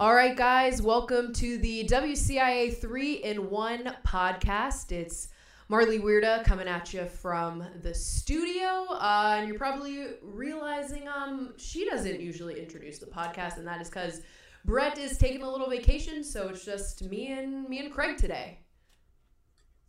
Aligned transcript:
All 0.00 0.14
right, 0.14 0.34
guys, 0.34 0.80
welcome 0.80 1.30
to 1.34 1.58
the 1.58 1.84
WCIA 1.84 2.74
3 2.74 3.12
in 3.16 3.50
1 3.50 3.96
podcast. 4.02 4.92
It's 4.92 5.28
Marley 5.68 5.98
Weirda 5.98 6.42
coming 6.46 6.66
at 6.68 6.94
you 6.94 7.04
from 7.04 7.62
the 7.82 7.92
studio. 7.92 8.86
Uh, 8.92 9.36
and 9.36 9.46
you're 9.46 9.58
probably 9.58 10.06
realizing 10.22 11.06
um, 11.06 11.52
she 11.58 11.84
doesn't 11.84 12.18
usually 12.18 12.58
introduce 12.58 12.98
the 12.98 13.04
podcast, 13.04 13.58
and 13.58 13.66
that 13.66 13.82
is 13.82 13.90
because 13.90 14.22
Brett 14.64 14.96
is 14.96 15.18
taking 15.18 15.42
a 15.42 15.50
little 15.50 15.68
vacation, 15.68 16.24
so 16.24 16.48
it's 16.48 16.64
just 16.64 17.02
me 17.02 17.32
and 17.32 17.68
me 17.68 17.80
and 17.80 17.92
Craig 17.92 18.16
today. 18.16 18.60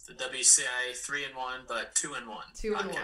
The 0.05 0.13
WCIA 0.15 0.93
3 0.93 1.23
in 1.23 1.37
1, 1.37 1.53
but 1.69 1.95
2 1.95 2.15
in 2.15 2.27
1. 2.27 2.37
Two 2.53 2.75
and 2.75 2.89
one. 2.89 2.97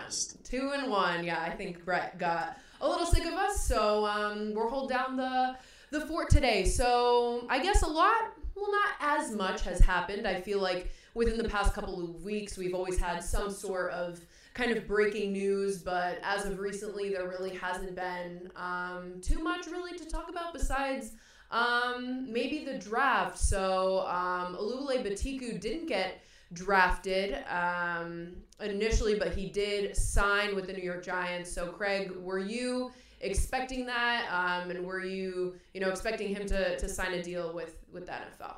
Two 0.43 0.71
and 0.73 0.91
one. 0.91 1.23
Yeah, 1.23 1.39
I 1.39 1.51
think 1.51 1.85
Brett 1.85 2.19
got 2.19 2.57
a 2.81 2.89
little 2.89 3.05
sick 3.05 3.23
of 3.23 3.31
us, 3.31 3.65
so 3.65 4.05
um, 4.05 4.53
we're 4.53 4.67
hold 4.67 4.89
down 4.89 5.15
the 5.15 5.55
the 5.91 6.01
fort 6.01 6.29
today. 6.29 6.65
So 6.65 7.45
I 7.49 7.61
guess 7.61 7.81
a 7.81 7.87
lot, 7.87 8.33
well, 8.55 8.71
not 8.71 8.89
as 8.99 9.31
much 9.31 9.61
has 9.61 9.79
happened. 9.79 10.27
I 10.27 10.41
feel 10.41 10.59
like 10.61 10.91
within 11.13 11.37
the 11.37 11.49
past 11.49 11.73
couple 11.73 12.03
of 12.03 12.23
weeks, 12.23 12.57
we've 12.57 12.73
always 12.73 12.99
had 12.99 13.23
some 13.23 13.51
sort 13.51 13.91
of 13.91 14.19
kind 14.53 14.71
of 14.71 14.87
breaking 14.87 15.33
news, 15.33 15.77
but 15.77 16.19
as 16.23 16.45
of 16.45 16.59
recently, 16.59 17.09
there 17.09 17.27
really 17.27 17.55
hasn't 17.55 17.95
been 17.95 18.51
um, 18.55 19.13
too 19.21 19.39
much 19.39 19.67
really 19.67 19.97
to 19.97 20.05
talk 20.05 20.29
about 20.29 20.53
besides 20.53 21.11
um, 21.51 22.31
maybe 22.31 22.65
the 22.65 22.77
draft. 22.77 23.37
So 23.37 23.99
um, 24.07 24.55
Oluwole 24.55 25.05
Betiku 25.05 25.59
didn't 25.59 25.87
get 25.87 26.21
drafted 26.53 27.37
um, 27.49 28.35
initially, 28.59 29.17
but 29.19 29.33
he 29.33 29.47
did 29.49 29.95
sign 29.95 30.55
with 30.55 30.67
the 30.67 30.73
New 30.73 30.83
York 30.83 31.03
Giants. 31.03 31.51
So 31.51 31.67
Craig, 31.67 32.11
were 32.17 32.39
you 32.39 32.91
expecting 33.19 33.85
that, 33.87 34.27
um, 34.31 34.69
and 34.69 34.85
were 34.85 35.03
you, 35.03 35.55
you 35.73 35.81
know, 35.81 35.89
expecting 35.89 36.35
him 36.35 36.47
to, 36.47 36.77
to 36.77 36.89
sign 36.89 37.13
a 37.13 37.23
deal 37.23 37.53
with 37.53 37.77
with 37.91 38.05
the 38.05 38.11
NFL? 38.11 38.55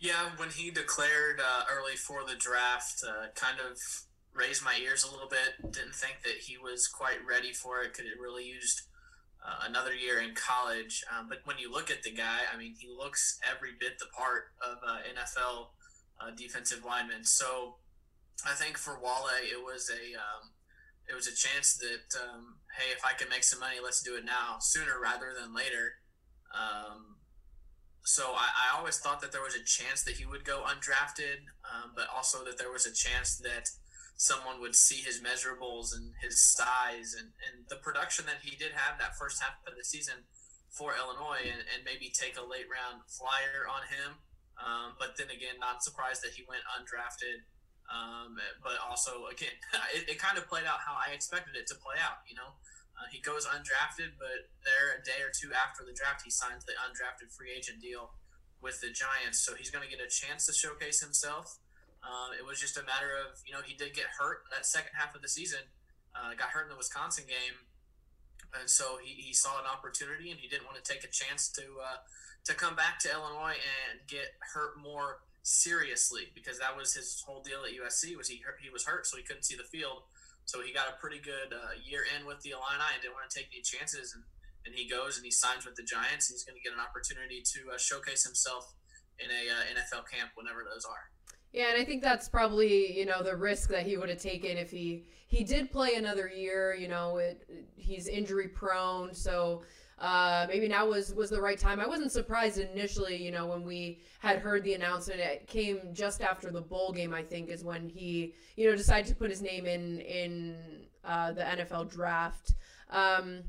Yeah, 0.00 0.30
when 0.36 0.50
he 0.50 0.70
declared 0.70 1.40
uh, 1.40 1.64
early 1.72 1.96
for 1.96 2.24
the 2.24 2.36
draft, 2.36 3.02
uh, 3.06 3.26
kind 3.34 3.58
of 3.58 3.78
raised 4.32 4.64
my 4.64 4.78
ears 4.80 5.04
a 5.04 5.10
little 5.10 5.28
bit. 5.28 5.72
Didn't 5.72 5.94
think 5.94 6.22
that 6.22 6.38
he 6.40 6.56
was 6.56 6.86
quite 6.86 7.18
ready 7.28 7.52
for 7.52 7.82
it. 7.82 7.94
Could 7.94 8.04
have 8.04 8.22
really 8.22 8.44
used 8.44 8.82
uh, 9.44 9.66
another 9.68 9.94
year 9.94 10.20
in 10.20 10.34
college. 10.34 11.04
Um, 11.10 11.28
but 11.28 11.38
when 11.44 11.58
you 11.58 11.72
look 11.72 11.90
at 11.90 12.02
the 12.02 12.12
guy, 12.12 12.40
I 12.52 12.56
mean, 12.56 12.74
he 12.78 12.88
looks 12.88 13.40
every 13.48 13.70
bit 13.78 13.98
the 13.98 14.06
part 14.16 14.52
of 14.64 14.78
uh, 14.86 14.98
NFL 15.14 15.68
uh, 16.20 16.30
defensive 16.36 16.84
lineman. 16.84 17.24
So 17.24 17.76
I 18.46 18.54
think 18.54 18.78
for 18.78 19.00
Wale, 19.02 19.28
it 19.42 19.62
was 19.62 19.90
a 19.90 20.14
um, 20.14 20.50
it 21.08 21.14
was 21.14 21.26
a 21.26 21.34
chance 21.34 21.76
that 21.78 22.20
um, 22.20 22.60
hey, 22.76 22.92
if 22.92 23.04
I 23.04 23.12
can 23.12 23.28
make 23.28 23.44
some 23.44 23.60
money, 23.60 23.76
let's 23.82 24.02
do 24.02 24.16
it 24.16 24.24
now, 24.24 24.58
sooner 24.60 25.00
rather 25.02 25.32
than 25.32 25.54
later. 25.54 25.98
Um, 26.52 27.16
so 28.04 28.32
I, 28.32 28.48
I, 28.48 28.78
always 28.78 28.96
thought 28.96 29.20
that 29.20 29.32
there 29.32 29.44
was 29.44 29.54
a 29.54 29.64
chance 29.64 30.02
that 30.04 30.16
he 30.16 30.24
would 30.24 30.44
go 30.44 30.64
undrafted, 30.64 31.44
um, 31.68 31.92
but 31.94 32.08
also 32.08 32.42
that 32.44 32.56
there 32.56 32.72
was 32.72 32.86
a 32.86 32.92
chance 32.92 33.36
that 33.44 33.68
someone 34.16 34.60
would 34.60 34.74
see 34.74 35.04
his 35.04 35.20
measurables 35.20 35.94
and 35.94 36.16
his 36.24 36.40
size 36.40 37.14
and, 37.14 37.36
and 37.46 37.68
the 37.68 37.76
production 37.76 38.24
that 38.24 38.40
he 38.42 38.56
did 38.56 38.72
have 38.72 38.98
that 38.98 39.14
first 39.20 39.42
half 39.42 39.60
of 39.68 39.76
the 39.76 39.84
season 39.84 40.24
for 40.72 40.96
Illinois 40.96 41.44
and, 41.46 41.62
and 41.68 41.84
maybe 41.84 42.10
take 42.10 42.34
a 42.40 42.42
late 42.42 42.66
round 42.66 43.04
flyer 43.06 43.68
on 43.68 43.86
him. 43.92 44.18
Um, 44.58 44.98
but 44.98 45.14
then 45.14 45.30
again, 45.30 45.60
not 45.60 45.84
surprised 45.84 46.24
that 46.26 46.34
he 46.34 46.42
went 46.48 46.66
undrafted. 46.66 47.46
Um, 47.88 48.36
but 48.60 48.76
also, 48.84 49.32
again, 49.32 49.56
it, 49.96 50.04
it, 50.12 50.18
kind 50.20 50.36
of 50.36 50.44
played 50.44 50.68
out 50.68 50.84
how 50.84 50.92
I 50.92 51.16
expected 51.16 51.56
it 51.56 51.64
to 51.72 51.76
play 51.80 51.96
out. 51.96 52.20
You 52.28 52.36
know, 52.36 52.52
uh, 53.00 53.08
he 53.08 53.16
goes 53.24 53.48
undrafted, 53.48 54.20
but 54.20 54.52
there 54.60 54.92
a 54.92 55.00
day 55.00 55.24
or 55.24 55.32
two 55.32 55.56
after 55.56 55.88
the 55.88 55.96
draft, 55.96 56.20
he 56.20 56.28
signs 56.28 56.68
the 56.68 56.76
undrafted 56.76 57.32
free 57.32 57.48
agent 57.48 57.80
deal 57.80 58.12
with 58.60 58.84
the 58.84 58.92
Giants. 58.92 59.40
So 59.40 59.56
he's 59.56 59.72
going 59.72 59.86
to 59.86 59.90
get 59.90 60.04
a 60.04 60.10
chance 60.10 60.44
to 60.46 60.52
showcase 60.52 61.00
himself. 61.00 61.56
Um, 62.04 62.36
it 62.36 62.44
was 62.44 62.60
just 62.60 62.76
a 62.76 62.84
matter 62.84 63.16
of, 63.16 63.40
you 63.48 63.56
know, 63.56 63.64
he 63.64 63.74
did 63.74 63.96
get 63.96 64.06
hurt 64.20 64.44
that 64.52 64.66
second 64.66 64.92
half 64.94 65.14
of 65.16 65.22
the 65.22 65.28
season, 65.28 65.64
uh, 66.12 66.36
got 66.36 66.52
hurt 66.52 66.68
in 66.68 66.70
the 66.70 66.78
Wisconsin 66.78 67.24
game. 67.24 67.56
And 68.52 68.68
so 68.68 68.98
he, 69.02 69.16
he 69.16 69.32
saw 69.32 69.60
an 69.60 69.66
opportunity 69.66 70.30
and 70.30 70.38
he 70.40 70.48
didn't 70.48 70.64
want 70.64 70.76
to 70.82 70.84
take 70.84 71.04
a 71.04 71.12
chance 71.12 71.48
to 71.56 71.62
uh, 71.84 72.00
to 72.44 72.54
come 72.54 72.74
back 72.74 72.98
to 73.00 73.12
Illinois 73.12 73.60
and 73.60 74.00
get 74.08 74.40
hurt 74.40 74.80
more 74.80 75.20
seriously 75.42 76.32
because 76.34 76.58
that 76.58 76.76
was 76.76 76.94
his 76.94 77.22
whole 77.26 77.42
deal 77.42 77.64
at 77.64 77.72
USC 77.72 78.16
was 78.16 78.28
he 78.28 78.40
hurt, 78.44 78.58
he 78.62 78.70
was 78.70 78.84
hurt 78.84 79.06
so 79.06 79.16
he 79.16 79.22
couldn't 79.22 79.44
see 79.44 79.56
the 79.56 79.64
field. 79.64 80.02
So 80.44 80.62
he 80.62 80.72
got 80.72 80.88
a 80.88 80.96
pretty 81.00 81.20
good 81.20 81.52
uh, 81.52 81.76
year 81.84 82.04
in 82.16 82.26
with 82.26 82.40
the 82.40 82.56
Illini 82.56 82.88
and 82.94 83.02
didn't 83.02 83.14
want 83.14 83.28
to 83.28 83.36
take 83.36 83.48
any 83.52 83.60
chances. 83.60 84.14
And, 84.14 84.24
and 84.64 84.74
he 84.74 84.88
goes 84.88 85.16
and 85.16 85.24
he 85.24 85.30
signs 85.30 85.66
with 85.66 85.76
the 85.76 85.84
Giants. 85.84 86.28
He's 86.32 86.44
going 86.44 86.56
to 86.56 86.64
get 86.64 86.72
an 86.72 86.80
opportunity 86.80 87.44
to 87.44 87.74
uh, 87.74 87.78
showcase 87.78 88.24
himself 88.24 88.72
in 89.18 89.28
a 89.28 89.42
uh, 89.52 89.76
NFL 89.76 90.08
camp 90.08 90.32
whenever 90.36 90.64
those 90.64 90.84
are. 90.84 91.12
Yeah, 91.52 91.72
and 91.72 91.80
I 91.80 91.84
think 91.84 92.02
that's 92.02 92.28
probably 92.28 92.98
you 92.98 93.06
know 93.06 93.22
the 93.22 93.36
risk 93.36 93.70
that 93.70 93.86
he 93.86 93.96
would 93.96 94.08
have 94.10 94.20
taken 94.20 94.56
if 94.58 94.70
he 94.70 95.04
he 95.26 95.44
did 95.44 95.72
play 95.72 95.94
another 95.94 96.28
year. 96.28 96.74
You 96.74 96.88
know, 96.88 97.16
it, 97.16 97.48
he's 97.74 98.06
injury 98.06 98.48
prone, 98.48 99.14
so 99.14 99.62
uh, 100.00 100.46
maybe 100.48 100.68
now 100.68 100.86
was 100.86 101.12
was 101.14 101.30
the 101.30 101.40
right 101.40 101.58
time. 101.58 101.80
I 101.80 101.86
wasn't 101.86 102.12
surprised 102.12 102.58
initially. 102.58 103.16
You 103.16 103.30
know, 103.30 103.46
when 103.46 103.64
we 103.64 104.00
had 104.20 104.38
heard 104.38 104.62
the 104.62 104.74
announcement, 104.74 105.20
it 105.20 105.46
came 105.46 105.80
just 105.92 106.20
after 106.20 106.50
the 106.50 106.60
bowl 106.60 106.92
game. 106.92 107.12
I 107.12 107.22
think 107.22 107.48
is 107.48 107.64
when 107.64 107.88
he 107.88 108.34
you 108.56 108.70
know 108.70 108.76
decided 108.76 109.06
to 109.08 109.14
put 109.16 109.30
his 109.30 109.42
name 109.42 109.66
in 109.66 110.00
in 110.00 110.56
uh, 111.04 111.32
the 111.32 111.42
NFL 111.42 111.90
draft. 111.90 112.54
Um, 112.90 113.42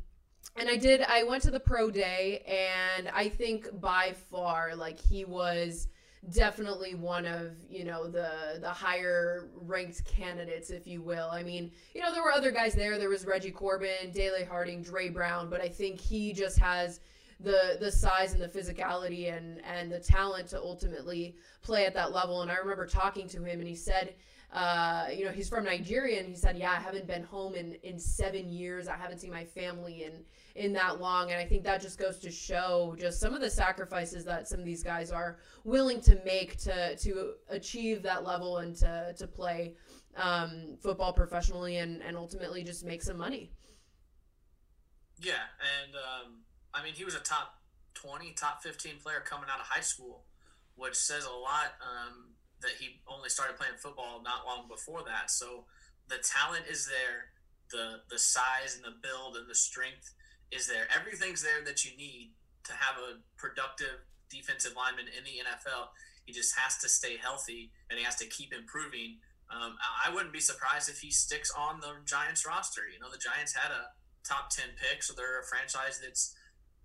and 0.56 0.70
I 0.70 0.78
did. 0.78 1.02
I 1.04 1.24
went 1.24 1.44
to 1.44 1.52
the 1.52 1.60
pro 1.60 1.92
day, 1.92 2.44
and 2.48 3.10
I 3.10 3.30
think 3.30 3.68
by 3.80 4.14
far, 4.32 4.76
like 4.76 5.00
he 5.00 5.26
was 5.26 5.88
definitely 6.32 6.96
one 6.96 7.26
of 7.26 7.52
you 7.70 7.86
know 7.86 8.08
the 8.08 8.60
the 8.62 8.70
higher 8.70 9.50
ranked 9.62 10.06
candidates, 10.06 10.70
if 10.70 10.86
you 10.86 11.02
will. 11.02 11.30
I 11.32 11.44
mean, 11.44 11.72
you 11.94 12.02
know, 12.02 12.14
there 12.14 12.24
were 12.24 12.32
other 12.32 12.52
guys 12.52 12.74
there. 12.74 12.98
There 12.98 13.10
was 13.10 13.26
Reggie 13.26 13.52
Corbin, 13.52 14.12
Dele 14.14 14.44
Harding, 14.44 14.82
Dre 14.82 15.10
Brown, 15.10 15.50
but 15.50 15.62
I 15.62 15.70
think 15.70 16.00
he 16.00 16.34
just 16.34 16.60
has 16.60 17.00
the 17.40 17.78
the 17.80 17.92
size 17.92 18.34
and 18.34 18.42
the 18.42 18.48
physicality 18.48 19.36
and 19.36 19.62
and 19.64 19.92
the 19.92 20.00
talent 20.00 20.48
to 20.50 20.60
ultimately 20.60 21.36
play 21.62 21.86
at 21.86 21.94
that 21.94 22.12
level. 22.12 22.42
And 22.42 22.52
I 22.52 22.56
remember 22.56 22.86
talking 22.86 23.28
to 23.30 23.44
him, 23.44 23.60
and 23.60 23.68
he 23.68 23.76
said 23.76 24.14
uh, 24.52 25.06
you 25.16 25.26
know, 25.26 25.32
he's 25.32 25.48
from 25.48 25.64
Nigeria, 25.64 26.20
and 26.20 26.28
he 26.28 26.36
said, 26.36 26.58
"Yeah, 26.58 26.72
I 26.72 26.76
haven't 26.76 27.06
been 27.06 27.24
home 27.24 27.54
in 27.54 27.76
in 27.84 28.00
seven 28.00 28.50
years. 28.50 28.88
I 28.88 28.96
haven't 28.96 29.20
seen 29.20 29.30
my 29.30 29.46
family 29.46 30.04
in 30.06 30.24
in 30.56 30.74
that 30.74 31.00
long." 31.00 31.30
And 31.32 31.40
I 31.40 31.46
think 31.46 31.64
that 31.66 31.82
just 31.82 32.00
goes 32.00 32.18
to 32.20 32.32
show 32.32 32.96
just 32.98 33.20
some 33.20 33.36
of 33.36 33.42
the 33.42 33.50
sacrifices 33.50 34.26
that 34.26 34.48
some 34.48 34.60
of 34.60 34.66
these 34.66 34.82
guys 34.82 35.12
are 35.12 35.38
willing 35.66 36.02
to 36.02 36.20
make 36.26 36.58
to 36.62 36.96
to 36.96 37.34
achieve 37.50 38.02
that 38.04 38.24
level 38.24 38.58
and 38.58 38.76
to 38.78 39.14
to 39.18 39.28
play 39.28 39.76
um, 40.18 40.78
football 40.82 41.14
professionally 41.14 41.78
and 41.78 42.02
and 42.02 42.18
ultimately 42.18 42.64
just 42.64 42.84
make 42.84 43.04
some 43.04 43.18
money. 43.18 43.52
Yeah, 45.22 45.46
and 45.84 45.96
um, 45.96 46.40
I 46.74 46.84
mean, 46.84 46.94
he 46.94 47.06
was 47.06 47.14
a 47.14 47.20
top 47.20 47.54
twenty, 47.94 48.34
top 48.34 48.64
fifteen 48.64 48.96
player 49.04 49.20
coming 49.20 49.48
out 49.52 49.60
of 49.60 49.68
high 49.68 49.82
school, 49.82 50.24
which 50.76 50.96
says 50.96 51.26
a 51.26 51.32
lot. 51.32 51.74
Um, 51.82 52.29
that 52.62 52.72
he 52.80 53.02
only 53.08 53.30
started 53.30 53.58
playing 53.58 53.78
football 53.78 54.22
not 54.24 54.46
long 54.46 54.68
before 54.68 55.04
that. 55.06 55.32
So 55.32 55.66
the 56.08 56.18
talent 56.18 56.66
is 56.70 56.88
there, 56.88 57.32
the 57.72 58.02
the 58.10 58.20
size 58.20 58.76
and 58.76 58.84
the 58.84 58.98
build 59.02 59.36
and 59.38 59.50
the 59.50 59.56
strength 59.56 60.14
is 60.52 60.68
there. 60.68 60.88
Everything's 60.96 61.44
there 61.44 61.64
that 61.66 61.86
you 61.86 61.96
need 61.98 62.34
to 62.66 62.74
have 62.74 62.98
a 62.98 63.22
productive 63.38 64.06
defensive 64.30 64.74
lineman 64.76 65.06
in 65.10 65.24
the 65.24 65.42
NFL. 65.42 65.90
He 66.26 66.34
just 66.34 66.56
has 66.58 66.78
to 66.78 66.90
stay 66.90 67.18
healthy 67.18 67.72
and 67.90 67.98
he 67.98 68.06
has 68.06 68.16
to 68.18 68.26
keep 68.26 68.54
improving. 68.54 69.18
Um, 69.50 69.78
I 69.82 70.14
wouldn't 70.14 70.34
be 70.34 70.40
surprised 70.40 70.90
if 70.90 71.00
he 71.00 71.10
sticks 71.10 71.52
on 71.58 71.80
the 71.80 72.06
Giants 72.06 72.46
roster. 72.46 72.82
You 72.86 73.00
know, 73.00 73.10
the 73.10 73.18
Giants 73.18 73.54
had 73.54 73.72
a 73.72 73.90
top 74.24 74.52
10 74.52 74.78
pick, 74.78 75.02
so 75.02 75.14
they're 75.14 75.42
a 75.42 75.46
franchise 75.46 76.00
that's 76.04 76.36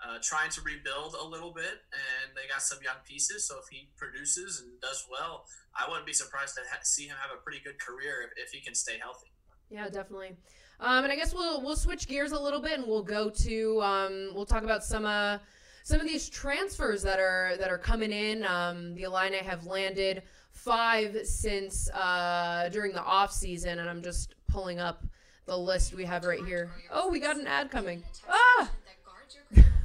uh, 0.04 0.18
trying 0.22 0.50
to 0.50 0.60
rebuild 0.60 1.14
a 1.14 1.24
little 1.24 1.52
bit, 1.52 1.80
and 1.92 2.32
they 2.36 2.46
got 2.48 2.62
some 2.62 2.78
young 2.82 3.00
pieces. 3.08 3.48
So 3.48 3.56
if 3.58 3.68
he 3.70 3.88
produces 3.96 4.60
and 4.60 4.80
does 4.80 5.06
well, 5.10 5.46
I 5.74 5.88
wouldn't 5.88 6.06
be 6.06 6.12
surprised 6.12 6.54
to 6.56 6.60
ha- 6.70 6.80
see 6.82 7.06
him 7.06 7.16
have 7.20 7.30
a 7.36 7.42
pretty 7.42 7.60
good 7.64 7.80
career 7.80 8.30
if, 8.36 8.46
if 8.46 8.52
he 8.52 8.60
can 8.60 8.74
stay 8.74 8.98
healthy. 9.00 9.32
Yeah, 9.70 9.88
definitely. 9.88 10.36
Um, 10.80 11.04
and 11.04 11.12
I 11.12 11.16
guess 11.16 11.32
we'll 11.32 11.62
we'll 11.62 11.76
switch 11.76 12.06
gears 12.08 12.32
a 12.32 12.38
little 12.38 12.60
bit, 12.60 12.78
and 12.78 12.86
we'll 12.86 13.02
go 13.02 13.30
to 13.30 13.82
um, 13.82 14.30
we'll 14.34 14.46
talk 14.46 14.64
about 14.64 14.84
some 14.84 15.06
uh, 15.06 15.38
some 15.84 16.00
of 16.00 16.06
these 16.06 16.28
transfers 16.28 17.02
that 17.02 17.18
are 17.18 17.56
that 17.58 17.70
are 17.70 17.78
coming 17.78 18.12
in. 18.12 18.44
Um, 18.44 18.94
the 18.94 19.04
Illini 19.04 19.38
have 19.38 19.66
landed 19.66 20.22
five 20.52 21.16
since 21.24 21.90
uh, 21.90 22.68
during 22.72 22.92
the 22.92 23.02
off 23.02 23.32
season, 23.32 23.78
and 23.78 23.88
I'm 23.88 24.02
just 24.02 24.34
pulling 24.48 24.80
up 24.80 25.04
the 25.46 25.56
list 25.56 25.94
we 25.94 26.04
have 26.04 26.24
right 26.24 26.44
here. 26.44 26.70
Oh, 26.90 27.08
we 27.08 27.20
got 27.20 27.36
an 27.36 27.46
ad 27.46 27.70
coming. 27.70 28.02
Ah. 28.28 28.70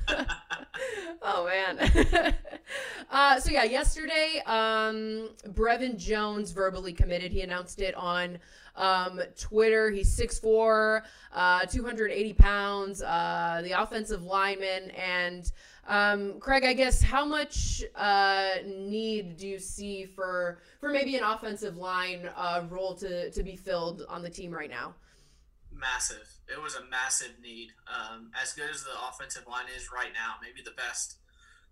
oh 1.21 1.45
man. 1.45 1.79
uh, 3.11 3.39
so 3.39 3.51
yeah, 3.51 3.63
yesterday, 3.63 4.41
um, 4.45 5.29
Brevin 5.49 5.97
Jones 5.97 6.51
verbally 6.51 6.93
committed. 6.93 7.31
He 7.31 7.41
announced 7.41 7.81
it 7.81 7.95
on 7.95 8.39
um, 8.75 9.21
Twitter. 9.37 9.89
He's 9.91 10.15
6'4", 10.17 11.01
uh, 11.33 11.65
280 11.65 12.33
pounds, 12.33 13.01
uh, 13.01 13.61
the 13.63 13.71
offensive 13.81 14.23
lineman, 14.23 14.91
and 14.91 15.51
Um, 15.89 16.39
Craig, 16.39 16.63
I 16.65 16.73
guess 16.73 17.01
how 17.01 17.25
much 17.25 17.83
uh, 17.95 18.61
need 18.63 19.37
do 19.37 19.47
you 19.47 19.57
see 19.57 20.05
for 20.05 20.59
for 20.79 20.89
maybe 20.89 21.15
an 21.17 21.23
offensive 21.23 21.77
line 21.77 22.29
uh, 22.37 22.61
role 22.69 22.93
to, 22.97 23.31
to 23.31 23.43
be 23.43 23.55
filled 23.55 24.05
on 24.07 24.21
the 24.21 24.29
team 24.29 24.51
right 24.51 24.69
now? 24.69 24.93
Massive. 25.79 26.27
It 26.51 26.61
was 26.61 26.75
a 26.75 26.83
massive 26.91 27.39
need. 27.41 27.71
Um, 27.87 28.31
as 28.35 28.51
good 28.51 28.69
as 28.69 28.83
the 28.83 28.91
offensive 29.07 29.47
line 29.47 29.71
is 29.71 29.87
right 29.95 30.11
now, 30.11 30.35
maybe 30.43 30.59
the 30.59 30.75
best, 30.75 31.15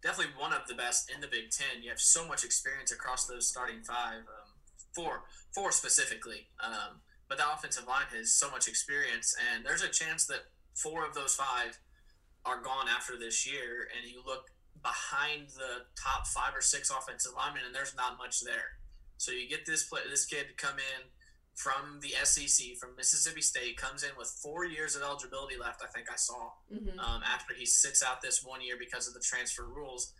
definitely 0.02 0.32
one 0.40 0.54
of 0.54 0.66
the 0.68 0.76
best 0.76 1.12
in 1.14 1.20
the 1.20 1.28
Big 1.28 1.52
Ten. 1.52 1.84
You 1.84 1.90
have 1.90 2.00
so 2.00 2.26
much 2.26 2.46
experience 2.46 2.92
across 2.92 3.28
those 3.28 3.50
starting 3.50 3.84
five, 3.84 4.24
um, 4.24 4.50
four, 4.96 5.24
four 5.54 5.74
specifically. 5.74 6.48
Um, 6.64 7.04
but 7.28 7.38
the 7.38 7.52
offensive 7.52 7.86
line 7.86 8.08
has 8.16 8.32
so 8.32 8.50
much 8.50 8.70
experience, 8.70 9.36
and 9.52 9.66
there's 9.66 9.84
a 9.84 9.90
chance 9.90 10.26
that 10.28 10.48
four 10.74 11.06
of 11.06 11.14
those 11.14 11.36
five 11.36 11.78
are 12.46 12.62
gone 12.62 12.88
after 12.88 13.20
this 13.20 13.46
year, 13.46 13.90
and 13.92 14.10
you 14.10 14.24
look 14.26 14.48
behind 14.82 15.50
the 15.50 15.84
top 16.02 16.28
five 16.28 16.56
or 16.56 16.62
six 16.62 16.90
offensive 16.90 17.34
linemen, 17.36 17.64
and 17.66 17.76
there's 17.76 17.96
not 17.96 18.18
much 18.18 18.40
there. 18.40 18.80
So 19.18 19.34
you 19.34 19.50
get 19.50 19.66
this 19.66 19.84
play, 19.84 20.02
this 20.10 20.26
kid 20.26 20.48
to 20.48 20.54
come 20.54 20.78
in 20.80 21.12
from 21.58 22.00
the 22.02 22.14
SEC, 22.24 22.78
from 22.78 22.96
Mississippi 22.96 23.42
State, 23.42 23.78
comes 23.78 24.04
in 24.04 24.12
with 24.16 24.30
four 24.44 24.64
years 24.64 24.96
of 24.96 25.02
eligibility 25.02 25.58
left. 25.58 25.82
I 25.84 25.88
think 25.88 26.06
I 26.12 26.16
saw 26.16 26.54
mm-hmm. 26.72 27.00
um, 27.00 27.22
after 27.26 27.56
he 27.58 27.66
sits 27.66 28.04
out 28.04 28.22
this 28.22 28.44
one 28.46 28.62
year 28.62 28.76
because 28.78 29.08
of 29.08 29.16
the 29.16 29.20
transfer 29.20 29.66
rules, 29.66 30.14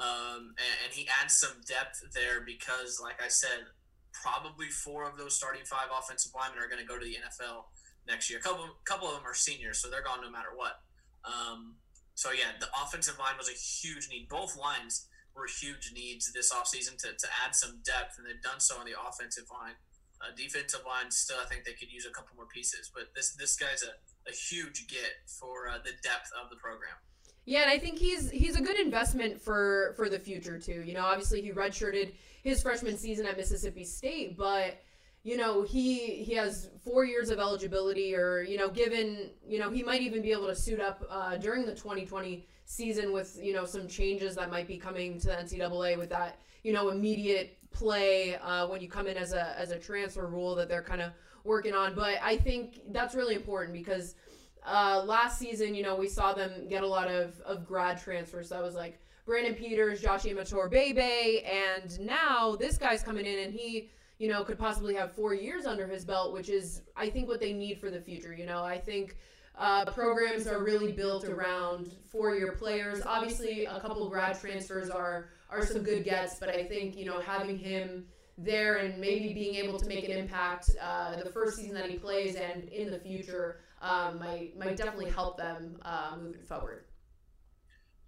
um, 0.00 0.56
and, 0.56 0.74
and 0.86 0.92
he 0.92 1.06
adds 1.22 1.36
some 1.36 1.60
depth 1.68 2.00
there 2.14 2.40
because, 2.40 3.00
like 3.02 3.20
I 3.22 3.28
said, 3.28 3.68
probably 4.14 4.68
four 4.68 5.04
of 5.04 5.18
those 5.18 5.36
starting 5.36 5.62
five 5.66 5.92
offensive 5.92 6.32
linemen 6.34 6.58
are 6.58 6.68
going 6.68 6.80
to 6.80 6.88
go 6.88 6.98
to 6.98 7.04
the 7.04 7.20
NFL 7.20 7.68
next 8.08 8.30
year. 8.30 8.38
A 8.38 8.42
couple, 8.42 8.64
couple 8.86 9.08
of 9.08 9.14
them 9.14 9.26
are 9.26 9.34
seniors, 9.34 9.82
so 9.82 9.90
they're 9.90 10.02
gone 10.02 10.22
no 10.22 10.30
matter 10.30 10.56
what. 10.56 10.80
Um, 11.22 11.76
so 12.14 12.32
yeah, 12.32 12.56
the 12.58 12.68
offensive 12.82 13.18
line 13.18 13.36
was 13.36 13.50
a 13.50 13.52
huge 13.52 14.08
need. 14.08 14.26
Both 14.30 14.56
lines 14.56 15.06
were 15.36 15.46
huge 15.46 15.92
needs 15.94 16.32
this 16.32 16.50
offseason 16.50 16.96
to, 17.04 17.08
to 17.12 17.28
add 17.44 17.54
some 17.54 17.80
depth, 17.84 18.16
and 18.16 18.26
they've 18.26 18.42
done 18.42 18.58
so 18.58 18.78
on 18.80 18.86
the 18.86 18.96
offensive 18.96 19.44
line. 19.52 19.76
Uh, 20.20 20.34
defensive 20.36 20.80
line, 20.86 21.10
still, 21.10 21.36
I 21.40 21.46
think 21.46 21.64
they 21.64 21.74
could 21.74 21.92
use 21.92 22.04
a 22.06 22.10
couple 22.10 22.34
more 22.36 22.46
pieces, 22.46 22.90
but 22.92 23.14
this 23.14 23.30
this 23.36 23.56
guy's 23.56 23.84
a, 23.84 23.94
a 24.28 24.32
huge 24.32 24.88
get 24.88 25.14
for 25.26 25.68
uh, 25.68 25.78
the 25.84 25.92
depth 26.02 26.32
of 26.42 26.50
the 26.50 26.56
program. 26.56 26.96
Yeah, 27.44 27.62
and 27.62 27.70
I 27.70 27.78
think 27.78 27.98
he's 27.98 28.30
he's 28.30 28.56
a 28.56 28.60
good 28.60 28.78
investment 28.78 29.40
for 29.40 29.94
for 29.96 30.08
the 30.08 30.18
future 30.18 30.58
too. 30.58 30.82
You 30.84 30.94
know, 30.94 31.04
obviously 31.04 31.40
he 31.40 31.52
redshirted 31.52 32.12
his 32.42 32.62
freshman 32.62 32.98
season 32.98 33.26
at 33.26 33.36
Mississippi 33.36 33.84
State, 33.84 34.36
but 34.36 34.82
you 35.22 35.36
know 35.36 35.62
he 35.62 36.22
he 36.24 36.34
has 36.34 36.70
four 36.84 37.04
years 37.04 37.30
of 37.30 37.38
eligibility 37.38 38.14
or 38.14 38.42
you 38.42 38.56
know 38.56 38.68
given 38.68 39.30
you 39.46 39.58
know 39.58 39.70
he 39.70 39.82
might 39.82 40.02
even 40.02 40.22
be 40.22 40.32
able 40.32 40.46
to 40.46 40.54
suit 40.54 40.80
up 40.80 41.04
uh, 41.10 41.36
during 41.36 41.64
the 41.64 41.74
2020 41.74 42.46
season 42.64 43.12
with 43.12 43.38
you 43.42 43.52
know 43.52 43.64
some 43.64 43.88
changes 43.88 44.34
that 44.36 44.50
might 44.50 44.68
be 44.68 44.76
coming 44.76 45.18
to 45.18 45.28
the 45.28 45.32
ncaa 45.34 45.98
with 45.98 46.10
that 46.10 46.38
you 46.62 46.72
know 46.72 46.88
immediate 46.88 47.58
play 47.70 48.36
uh, 48.36 48.66
when 48.66 48.80
you 48.80 48.88
come 48.88 49.06
in 49.06 49.16
as 49.16 49.32
a 49.32 49.58
as 49.58 49.70
a 49.70 49.78
transfer 49.78 50.26
rule 50.26 50.54
that 50.54 50.68
they're 50.68 50.82
kind 50.82 51.02
of 51.02 51.12
working 51.44 51.74
on 51.74 51.94
but 51.94 52.18
i 52.22 52.36
think 52.36 52.80
that's 52.90 53.14
really 53.14 53.34
important 53.34 53.72
because 53.72 54.14
uh, 54.66 55.02
last 55.06 55.38
season 55.38 55.74
you 55.74 55.82
know 55.82 55.94
we 55.94 56.08
saw 56.08 56.32
them 56.32 56.68
get 56.68 56.82
a 56.82 56.86
lot 56.86 57.08
of 57.08 57.40
of 57.42 57.66
grad 57.66 58.00
transfers 58.00 58.48
that 58.48 58.62
was 58.62 58.74
like 58.74 58.98
brandon 59.24 59.54
peters 59.54 60.00
josh 60.00 60.24
Imatorbhebhe 60.24 61.44
and 61.48 61.98
now 62.00 62.56
this 62.56 62.76
guy's 62.76 63.02
coming 63.02 63.24
in 63.24 63.38
and 63.38 63.54
he 63.54 63.90
you 64.18 64.28
know, 64.28 64.42
could 64.42 64.58
possibly 64.58 64.94
have 64.94 65.12
four 65.12 65.32
years 65.32 65.64
under 65.64 65.86
his 65.86 66.04
belt, 66.04 66.32
which 66.32 66.48
is, 66.48 66.82
I 66.96 67.08
think, 67.08 67.28
what 67.28 67.40
they 67.40 67.52
need 67.52 67.78
for 67.78 67.90
the 67.90 68.00
future. 68.00 68.34
You 68.34 68.46
know, 68.46 68.64
I 68.64 68.78
think 68.78 69.16
uh, 69.56 69.84
programs 69.86 70.46
are 70.46 70.62
really 70.62 70.92
built 70.92 71.24
around 71.24 71.92
four-year 72.10 72.52
players. 72.52 73.02
Obviously, 73.06 73.66
a 73.66 73.80
couple 73.80 74.08
grad 74.08 74.38
transfers 74.38 74.90
are 74.90 75.28
are 75.50 75.64
some 75.64 75.82
good 75.82 76.04
gets, 76.04 76.38
but 76.38 76.48
I 76.48 76.64
think 76.64 76.96
you 76.96 77.04
know 77.04 77.20
having 77.20 77.58
him 77.58 78.06
there 78.36 78.76
and 78.76 78.98
maybe 79.00 79.34
being 79.34 79.56
able 79.56 79.78
to 79.78 79.86
make 79.86 80.04
an 80.04 80.12
impact 80.12 80.70
uh, 80.80 81.16
the 81.22 81.30
first 81.30 81.56
season 81.56 81.74
that 81.74 81.90
he 81.90 81.98
plays 81.98 82.36
and 82.36 82.68
in 82.68 82.90
the 82.90 83.00
future 83.00 83.60
um, 83.82 84.18
might 84.18 84.56
might 84.56 84.76
definitely 84.76 85.10
help 85.10 85.36
them 85.36 85.76
uh, 85.82 86.16
moving 86.20 86.42
forward. 86.42 86.84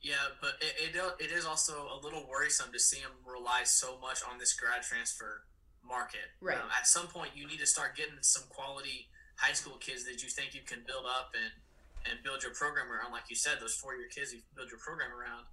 Yeah, 0.01 0.15
but 0.41 0.55
it, 0.61 0.95
it 0.95 1.15
it 1.19 1.33
is 1.33 1.45
also 1.45 1.89
a 1.93 1.99
little 2.03 2.27
worrisome 2.29 2.73
to 2.73 2.79
see 2.79 2.99
him 3.01 3.11
rely 3.27 3.63
so 3.65 3.99
much 4.01 4.21
on 4.31 4.39
this 4.39 4.55
grad 4.55 4.83
transfer 4.83 5.43
market. 5.87 6.33
Right. 6.41 6.57
Um, 6.57 6.69
at 6.77 6.87
some 6.87 7.07
point, 7.07 7.31
you 7.35 7.47
need 7.47 7.59
to 7.59 7.67
start 7.67 7.97
getting 7.97 8.15
some 8.21 8.45
quality 8.49 9.09
high 9.37 9.53
school 9.53 9.77
kids 9.81 10.05
that 10.05 10.23
you 10.23 10.29
think 10.29 10.55
you 10.55 10.61
can 10.65 10.81
build 10.87 11.05
up 11.05 11.35
and 11.35 11.53
and 12.09 12.23
build 12.25 12.43
your 12.43 12.53
program 12.55 12.91
around. 12.91 13.13
Like 13.13 13.29
you 13.29 13.37
said, 13.37 13.59
those 13.61 13.75
four 13.75 13.95
year 13.95 14.09
kids 14.09 14.33
you 14.33 14.41
build 14.57 14.71
your 14.71 14.81
program 14.81 15.13
around. 15.13 15.45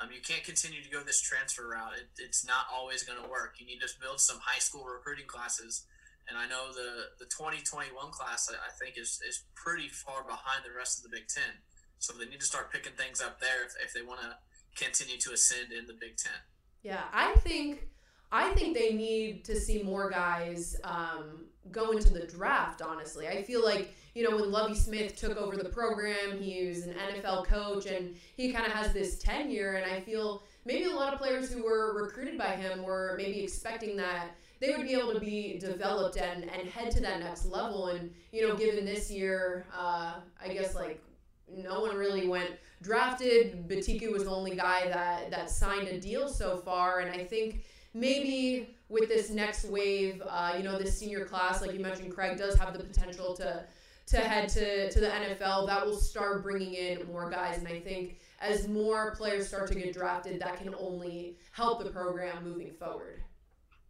Um, 0.00 0.10
you 0.10 0.20
can't 0.20 0.42
continue 0.42 0.82
to 0.82 0.90
go 0.90 1.02
this 1.02 1.22
transfer 1.22 1.68
route. 1.68 1.94
It, 1.94 2.08
it's 2.18 2.44
not 2.44 2.66
always 2.72 3.04
going 3.04 3.22
to 3.22 3.28
work. 3.28 3.56
You 3.58 3.66
need 3.66 3.80
to 3.80 3.88
build 4.00 4.20
some 4.20 4.38
high 4.42 4.58
school 4.58 4.84
recruiting 4.84 5.26
classes. 5.26 5.86
And 6.28 6.38
I 6.38 6.46
know 6.48 6.72
the, 6.72 7.14
the 7.18 7.26
2021 7.26 7.92
class, 8.10 8.50
I, 8.50 8.72
think, 8.82 8.98
is, 8.98 9.20
is 9.28 9.44
pretty 9.54 9.88
far 9.88 10.24
behind 10.24 10.64
the 10.64 10.74
rest 10.76 10.98
of 10.98 11.04
the 11.04 11.14
Big 11.14 11.28
Ten. 11.28 11.62
So 11.98 12.12
they 12.12 12.26
need 12.26 12.40
to 12.40 12.46
start 12.46 12.72
picking 12.72 12.92
things 12.94 13.20
up 13.20 13.40
there 13.40 13.64
if, 13.64 13.74
if 13.84 13.92
they 13.94 14.02
want 14.02 14.20
to 14.20 14.36
continue 14.76 15.18
to 15.18 15.32
ascend 15.32 15.72
in 15.72 15.86
the 15.86 15.94
Big 15.94 16.16
Ten. 16.16 16.40
Yeah, 16.82 17.04
I 17.12 17.34
think 17.36 17.88
I 18.32 18.52
think 18.52 18.76
they 18.76 18.92
need 18.92 19.44
to 19.44 19.58
see 19.58 19.82
more 19.82 20.10
guys 20.10 20.76
um, 20.82 21.46
go 21.70 21.92
into 21.92 22.12
the 22.12 22.26
draft. 22.26 22.82
Honestly, 22.82 23.28
I 23.28 23.42
feel 23.42 23.64
like 23.64 23.94
you 24.14 24.28
know 24.28 24.36
when 24.36 24.50
Lovie 24.50 24.74
Smith 24.74 25.16
took 25.16 25.36
over 25.36 25.56
the 25.56 25.68
program, 25.68 26.38
he 26.40 26.68
was 26.68 26.86
an 26.86 26.94
NFL 26.94 27.46
coach, 27.46 27.86
and 27.86 28.14
he 28.36 28.52
kind 28.52 28.66
of 28.66 28.72
has 28.72 28.92
this 28.92 29.18
tenure. 29.18 29.74
And 29.74 29.92
I 29.92 30.00
feel 30.00 30.44
maybe 30.64 30.84
a 30.84 30.94
lot 30.94 31.12
of 31.12 31.18
players 31.18 31.52
who 31.52 31.64
were 31.64 32.00
recruited 32.00 32.38
by 32.38 32.56
him 32.56 32.82
were 32.82 33.14
maybe 33.18 33.42
expecting 33.42 33.96
that 33.96 34.28
they 34.60 34.74
would 34.74 34.86
be 34.86 34.94
able 34.94 35.12
to 35.12 35.20
be 35.20 35.58
developed 35.58 36.16
and, 36.16 36.44
and 36.44 36.68
head 36.68 36.90
to 36.92 37.00
that 37.00 37.20
next 37.20 37.46
level. 37.46 37.88
And 37.88 38.12
you 38.32 38.46
know, 38.46 38.54
given 38.56 38.84
this 38.84 39.10
year, 39.10 39.66
uh, 39.76 40.14
I 40.42 40.48
guess 40.48 40.74
like 40.74 41.02
no 41.48 41.80
one 41.80 41.96
really 41.96 42.28
went 42.28 42.50
drafted. 42.82 43.68
Betiku 43.68 44.12
was 44.12 44.24
the 44.24 44.30
only 44.30 44.54
guy 44.54 44.88
that 44.88 45.30
that 45.30 45.50
signed 45.50 45.88
a 45.88 46.00
deal 46.00 46.28
so 46.28 46.56
far, 46.58 47.00
and 47.00 47.10
I 47.10 47.24
think 47.24 47.64
maybe 47.94 48.76
with 48.88 49.08
this 49.08 49.30
next 49.30 49.64
wave, 49.64 50.22
uh, 50.28 50.54
you 50.56 50.62
know, 50.62 50.78
this 50.78 50.98
senior 50.98 51.24
class, 51.24 51.62
like 51.62 51.72
you 51.72 51.80
mentioned, 51.80 52.14
Craig 52.14 52.36
does 52.36 52.54
have 52.56 52.72
the 52.72 52.82
potential 52.82 53.34
to 53.34 53.64
to 54.06 54.18
head 54.18 54.48
to, 54.50 54.90
to 54.90 55.00
the 55.00 55.08
NFL. 55.08 55.66
That 55.66 55.86
will 55.86 55.96
start 55.96 56.42
bringing 56.42 56.74
in 56.74 57.06
more 57.06 57.30
guys, 57.30 57.58
and 57.58 57.68
I 57.68 57.80
think 57.80 58.20
as 58.40 58.68
more 58.68 59.14
players 59.16 59.48
start 59.48 59.68
to 59.68 59.74
get 59.74 59.92
drafted, 59.92 60.40
that 60.40 60.58
can 60.62 60.74
only 60.74 61.38
help 61.52 61.82
the 61.82 61.90
program 61.90 62.44
moving 62.44 62.72
forward. 62.72 63.22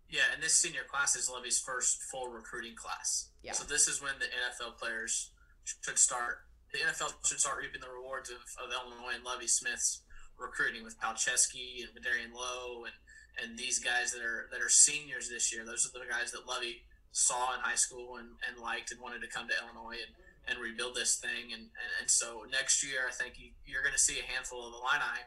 Yeah, 0.08 0.22
and 0.32 0.42
this 0.42 0.54
senior 0.54 0.82
class 0.88 1.16
is 1.16 1.28
Lovie's 1.28 1.58
first 1.58 2.02
full 2.02 2.28
recruiting 2.28 2.76
class. 2.76 3.30
Yeah. 3.42 3.52
So 3.52 3.64
this 3.64 3.88
is 3.88 4.00
when 4.00 4.12
the 4.20 4.26
NFL 4.26 4.78
players 4.78 5.30
should 5.64 5.98
start. 5.98 6.38
The 6.72 6.78
NFL 6.80 7.14
should 7.24 7.40
start 7.40 7.58
reaping 7.58 7.80
the 7.80 7.88
rewards 7.88 8.30
of, 8.30 8.36
of 8.62 8.72
Illinois 8.72 9.14
and 9.14 9.24
Lovie 9.24 9.46
Smith's 9.46 10.02
recruiting 10.38 10.84
with 10.84 10.98
Palczewski 11.00 11.82
and 11.82 11.90
Vederian 11.94 12.34
Lowe 12.34 12.84
and 12.84 12.94
and 13.42 13.58
these 13.58 13.78
guys 13.78 14.12
that 14.12 14.22
are 14.22 14.48
that 14.52 14.60
are 14.60 14.68
seniors 14.68 15.28
this 15.28 15.52
year, 15.52 15.64
those 15.64 15.86
are 15.86 15.98
the 15.98 16.06
guys 16.08 16.32
that 16.32 16.46
Lovie 16.46 16.84
saw 17.14 17.54
in 17.54 17.62
high 17.62 17.78
school 17.78 18.18
and, 18.18 18.34
and 18.42 18.58
liked 18.58 18.90
and 18.90 18.98
wanted 18.98 19.22
to 19.22 19.30
come 19.30 19.46
to 19.46 19.54
Illinois 19.54 20.02
and, 20.02 20.12
and 20.50 20.58
rebuild 20.58 20.98
this 20.98 21.14
thing. 21.14 21.54
And, 21.54 21.70
and, 21.70 21.90
and 22.02 22.10
so 22.10 22.42
next 22.50 22.82
year, 22.82 23.06
I 23.06 23.14
think 23.14 23.38
you, 23.38 23.54
you're 23.64 23.86
going 23.86 23.94
to 23.94 24.02
see 24.02 24.18
a 24.18 24.26
handful 24.26 24.66
of 24.66 24.74
Illini 24.74 25.22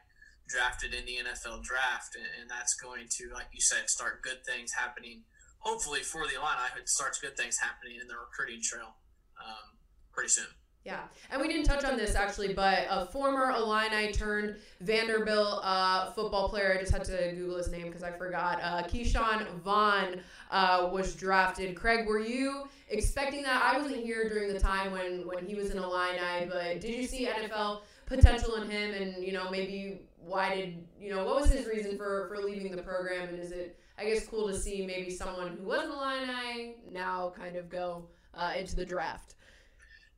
drafted 0.51 0.91
in 0.91 1.07
the 1.07 1.23
NFL 1.23 1.63
draft, 1.63 2.19
and, 2.19 2.27
and 2.43 2.51
that's 2.51 2.75
going 2.75 3.07
to, 3.07 3.31
like 3.31 3.47
you 3.55 3.63
said, 3.63 3.87
start 3.87 4.21
good 4.21 4.43
things 4.43 4.75
happening. 4.75 5.23
Hopefully 5.63 6.03
for 6.03 6.27
the 6.27 6.35
Illini, 6.35 6.75
it 6.75 6.91
starts 6.91 7.23
good 7.23 7.39
things 7.39 7.57
happening 7.63 8.03
in 8.03 8.11
the 8.11 8.19
recruiting 8.19 8.59
trail 8.59 8.99
um, 9.39 9.79
pretty 10.11 10.29
soon. 10.29 10.51
Yeah, 10.87 11.01
and 11.31 11.41
we 11.41 11.49
didn't 11.49 11.65
touch 11.65 11.83
on 11.83 11.97
this 11.97 12.15
actually, 12.15 12.53
but 12.53 12.87
a 12.89 13.07
former 13.07 13.51
Illini 13.51 14.13
turned 14.13 14.55
Vanderbilt 14.79 15.59
uh, 15.61 16.11
football 16.11 16.47
player. 16.47 16.73
I 16.73 16.79
just 16.79 16.93
had 16.93 17.03
to 17.03 17.33
Google 17.35 17.57
his 17.57 17.69
name 17.69 17.87
because 17.87 18.03
I 18.03 18.11
forgot. 18.11 18.61
Uh, 18.63 18.83
Ke'Shawn 18.83 19.45
Vaughn 19.65 20.21
uh, 20.49 20.87
was 20.89 21.13
drafted. 21.13 21.75
Craig, 21.75 22.07
were 22.07 22.21
you 22.21 22.69
expecting 22.87 23.43
that? 23.43 23.61
I 23.61 23.77
wasn't 23.81 24.05
here 24.05 24.29
during 24.29 24.53
the 24.53 24.61
time 24.61 24.93
when 24.93 25.27
when 25.27 25.45
he 25.45 25.55
was 25.55 25.71
in 25.71 25.77
Illini, 25.77 26.47
but 26.49 26.79
did 26.79 26.95
you 26.95 27.05
see 27.05 27.27
NFL 27.27 27.81
potential 28.05 28.55
in 28.55 28.69
him? 28.69 28.93
And 28.93 29.21
you 29.21 29.33
know, 29.33 29.51
maybe 29.51 30.03
why 30.25 30.55
did 30.55 30.85
you 31.01 31.13
know 31.13 31.25
what 31.25 31.41
was 31.41 31.51
his 31.51 31.67
reason 31.67 31.97
for 31.97 32.29
for 32.29 32.41
leaving 32.41 32.73
the 32.73 32.81
program? 32.81 33.27
And 33.27 33.39
is 33.41 33.51
it 33.51 33.77
I 33.97 34.05
guess 34.05 34.25
cool 34.25 34.47
to 34.47 34.57
see 34.57 34.85
maybe 34.85 35.09
someone 35.09 35.57
who 35.57 35.65
was 35.65 35.83
an 35.83 35.91
Illini 35.91 36.75
now 36.93 37.33
kind 37.37 37.57
of 37.57 37.69
go 37.69 38.05
uh, 38.33 38.53
into 38.57 38.73
the 38.73 38.85
draft? 38.85 39.33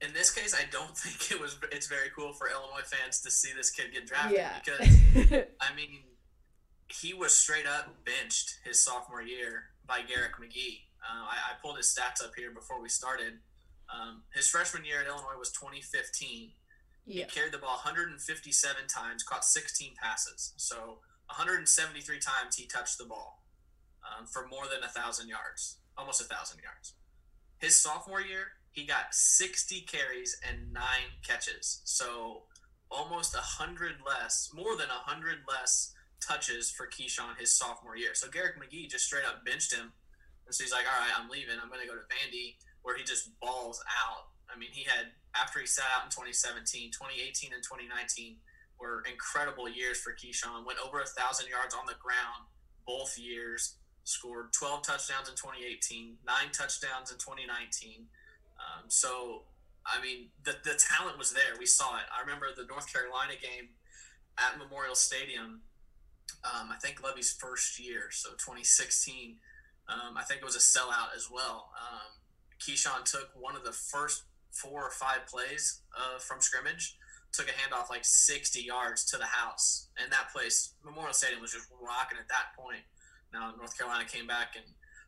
In 0.01 0.13
this 0.13 0.31
case, 0.31 0.55
I 0.55 0.65
don't 0.71 0.97
think 0.97 1.31
it 1.31 1.41
was. 1.41 1.57
It's 1.71 1.87
very 1.87 2.09
cool 2.15 2.33
for 2.33 2.49
Illinois 2.49 2.85
fans 2.85 3.21
to 3.21 3.31
see 3.31 3.49
this 3.55 3.69
kid 3.69 3.93
get 3.93 4.05
drafted 4.05 4.37
yeah. 4.37 4.59
because 4.63 5.45
I 5.61 5.75
mean, 5.75 5.99
he 6.89 7.13
was 7.13 7.33
straight 7.33 7.67
up 7.67 8.03
benched 8.05 8.59
his 8.63 8.81
sophomore 8.81 9.21
year 9.21 9.65
by 9.85 10.01
Garrick 10.01 10.33
McGee. 10.41 10.81
Uh, 11.01 11.25
I, 11.25 11.51
I, 11.51 11.61
pulled 11.61 11.77
his 11.77 11.87
stats 11.87 12.23
up 12.23 12.31
here 12.35 12.51
before 12.51 12.81
we 12.81 12.89
started. 12.89 13.39
Um, 13.89 14.23
his 14.33 14.49
freshman 14.49 14.83
year 14.83 14.99
at 15.01 15.07
Illinois 15.07 15.39
was 15.39 15.51
2015. 15.51 16.51
Yeah. 17.05 17.23
He 17.23 17.29
carried 17.29 17.53
the 17.53 17.57
ball 17.57 17.79
157 17.83 18.87
times, 18.87 19.23
caught 19.23 19.45
16 19.45 19.93
passes. 20.01 20.53
So 20.57 20.99
173 21.27 22.19
times 22.19 22.55
he 22.55 22.65
touched 22.65 22.97
the 22.97 23.05
ball 23.05 23.43
um, 24.03 24.27
for 24.27 24.47
more 24.47 24.65
than 24.65 24.83
a 24.83 24.89
thousand 24.91 25.29
yards, 25.29 25.77
almost 25.97 26.21
a 26.21 26.25
thousand 26.25 26.59
yards. 26.61 26.93
His 27.59 27.75
sophomore 27.75 28.21
year, 28.21 28.58
he 28.79 28.87
got 28.87 29.13
60 29.13 29.81
carries 29.81 30.39
and 30.47 30.71
nine 30.71 31.11
catches. 31.27 31.81
So 31.83 32.43
almost 32.89 33.35
a 33.35 33.43
hundred 33.43 33.95
less, 34.07 34.49
more 34.53 34.77
than 34.77 34.87
a 34.87 35.03
hundred 35.03 35.39
less 35.47 35.93
touches 36.25 36.71
for 36.71 36.87
Ke'Shawn 36.87 37.37
his 37.37 37.53
sophomore 37.53 37.97
year. 37.97 38.11
So 38.13 38.29
Garrick 38.29 38.55
McGee 38.55 38.89
just 38.89 39.05
straight 39.05 39.25
up 39.25 39.43
benched 39.45 39.73
him, 39.75 39.91
and 40.45 40.55
so 40.55 40.63
he's 40.63 40.71
like, 40.71 40.85
"All 40.87 40.99
right, 40.99 41.13
I'm 41.19 41.29
leaving. 41.29 41.59
I'm 41.61 41.69
going 41.69 41.81
to 41.81 41.87
go 41.87 41.95
to 41.95 42.07
Vandy, 42.07 42.55
where 42.81 42.95
he 42.95 43.03
just 43.03 43.37
balls 43.39 43.83
out." 44.07 44.31
I 44.47 44.57
mean, 44.57 44.69
he 44.71 44.83
had 44.83 45.11
after 45.35 45.59
he 45.59 45.67
sat 45.67 45.85
out 45.95 46.05
in 46.05 46.09
2017, 46.09 46.91
2018, 46.91 47.53
and 47.53 47.61
2019 47.61 48.37
were 48.79 49.03
incredible 49.11 49.67
years 49.67 49.99
for 49.99 50.15
Ke'Shawn. 50.15 50.65
Went 50.65 50.79
over 50.79 51.01
a 51.01 51.05
thousand 51.05 51.49
yards 51.49 51.75
on 51.75 51.85
the 51.85 51.99
ground 51.99 52.47
both 52.87 53.17
years. 53.19 53.75
Scored 54.05 54.51
12 54.53 54.81
touchdowns 54.81 55.29
in 55.29 55.35
2018, 55.35 56.17
nine 56.25 56.49
touchdowns 56.49 57.11
in 57.11 57.19
2019. 57.19 58.07
Um, 58.59 58.89
so, 58.89 59.43
I 59.85 60.01
mean, 60.01 60.29
the 60.43 60.55
the 60.63 60.75
talent 60.77 61.17
was 61.17 61.33
there. 61.33 61.57
We 61.57 61.65
saw 61.65 61.97
it. 61.97 62.05
I 62.15 62.21
remember 62.21 62.47
the 62.55 62.65
North 62.65 62.91
Carolina 62.91 63.33
game 63.41 63.69
at 64.37 64.57
Memorial 64.57 64.95
Stadium. 64.95 65.61
Um, 66.43 66.69
I 66.71 66.77
think 66.81 67.03
Lovie's 67.03 67.31
first 67.31 67.79
year, 67.79 68.09
so 68.11 68.29
2016. 68.31 69.37
Um, 69.89 70.15
I 70.17 70.23
think 70.23 70.41
it 70.41 70.45
was 70.45 70.55
a 70.55 70.59
sellout 70.59 71.15
as 71.15 71.27
well. 71.31 71.71
Um, 71.75 72.19
Ke'Shawn 72.59 73.03
took 73.03 73.31
one 73.33 73.55
of 73.55 73.63
the 73.63 73.71
first 73.71 74.23
four 74.51 74.83
or 74.83 74.91
five 74.91 75.25
plays 75.27 75.81
uh, 75.97 76.19
from 76.19 76.41
scrimmage, 76.41 76.97
took 77.31 77.47
a 77.47 77.51
handoff 77.51 77.89
like 77.89 78.05
60 78.05 78.61
yards 78.61 79.05
to 79.05 79.17
the 79.17 79.25
house. 79.25 79.87
And 79.97 80.11
that 80.11 80.31
place, 80.31 80.73
Memorial 80.83 81.13
Stadium, 81.13 81.41
was 81.41 81.51
just 81.51 81.67
rocking 81.81 82.17
at 82.19 82.27
that 82.29 82.55
point. 82.57 82.81
Now, 83.33 83.53
North 83.57 83.77
Carolina 83.77 84.05
came 84.07 84.27
back 84.27 84.55
and 84.55 84.65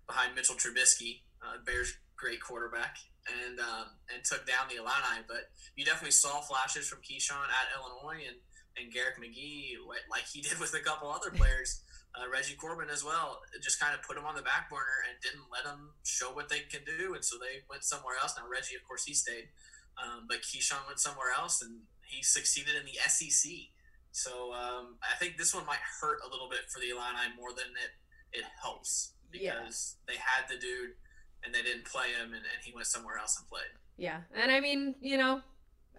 behind 0.07 0.35
Mitchell 0.35 0.55
Trubisky, 0.55 1.21
uh, 1.41 1.57
Bears' 1.65 1.97
great 2.15 2.41
quarterback, 2.41 2.97
and 3.27 3.59
um, 3.59 3.97
and 4.13 4.23
took 4.23 4.47
down 4.47 4.69
the 4.69 4.77
Illini. 4.77 5.25
But 5.27 5.49
you 5.75 5.85
definitely 5.85 6.15
saw 6.15 6.41
flashes 6.41 6.87
from 6.87 6.99
Ke'Shawn 6.99 7.49
at 7.49 7.69
Illinois 7.75 8.23
and, 8.25 8.37
and 8.77 8.93
Garrick 8.93 9.19
McGee, 9.21 9.77
like 10.09 10.25
he 10.31 10.41
did 10.45 10.59
with 10.59 10.73
a 10.73 10.79
couple 10.79 11.09
other 11.09 11.31
players 11.31 11.81
uh, 12.15 12.27
Reggie 12.27 12.55
Corbin 12.55 12.89
as 12.91 13.03
well, 13.03 13.39
just 13.61 13.79
kind 13.79 13.95
of 13.95 14.03
put 14.03 14.17
him 14.17 14.25
on 14.25 14.35
the 14.35 14.41
back 14.41 14.69
burner 14.69 14.99
and 15.07 15.15
didn't 15.23 15.47
let 15.47 15.63
them 15.63 15.95
show 16.03 16.31
what 16.35 16.49
they 16.49 16.59
can 16.67 16.81
do, 16.83 17.15
and 17.15 17.23
so 17.23 17.37
they 17.39 17.63
went 17.69 17.83
somewhere 17.83 18.15
else. 18.21 18.35
Now 18.35 18.43
Reggie, 18.51 18.75
of 18.75 18.83
course, 18.83 19.05
he 19.05 19.13
stayed, 19.13 19.47
um, 19.95 20.27
but 20.27 20.43
Ke'Shawn 20.43 20.83
went 20.87 20.99
somewhere 20.99 21.31
else, 21.31 21.61
and 21.61 21.87
he 22.03 22.21
succeeded 22.21 22.75
in 22.75 22.83
the 22.83 22.99
SEC. 23.07 23.71
So 24.11 24.51
um, 24.51 24.99
I 24.99 25.15
think 25.19 25.37
this 25.37 25.55
one 25.55 25.65
might 25.65 25.79
hurt 26.01 26.19
a 26.19 26.29
little 26.29 26.49
bit 26.49 26.67
for 26.67 26.79
the 26.79 26.91
Illini 26.91 27.31
more 27.39 27.55
than 27.55 27.71
it 27.79 27.95
it 28.31 28.45
helps 28.61 29.13
because 29.31 29.95
yeah. 30.07 30.13
they 30.13 30.19
had 30.19 30.47
the 30.47 30.59
dude 30.59 30.95
and 31.43 31.53
they 31.53 31.61
didn't 31.61 31.85
play 31.85 32.07
him, 32.07 32.33
and, 32.33 32.35
and 32.35 32.63
he 32.63 32.73
went 32.73 32.87
somewhere 32.87 33.17
else 33.17 33.37
and 33.39 33.47
played. 33.47 33.71
Yeah, 33.97 34.21
and 34.33 34.51
I 34.51 34.59
mean, 34.59 34.95
you 35.01 35.17
know, 35.17 35.41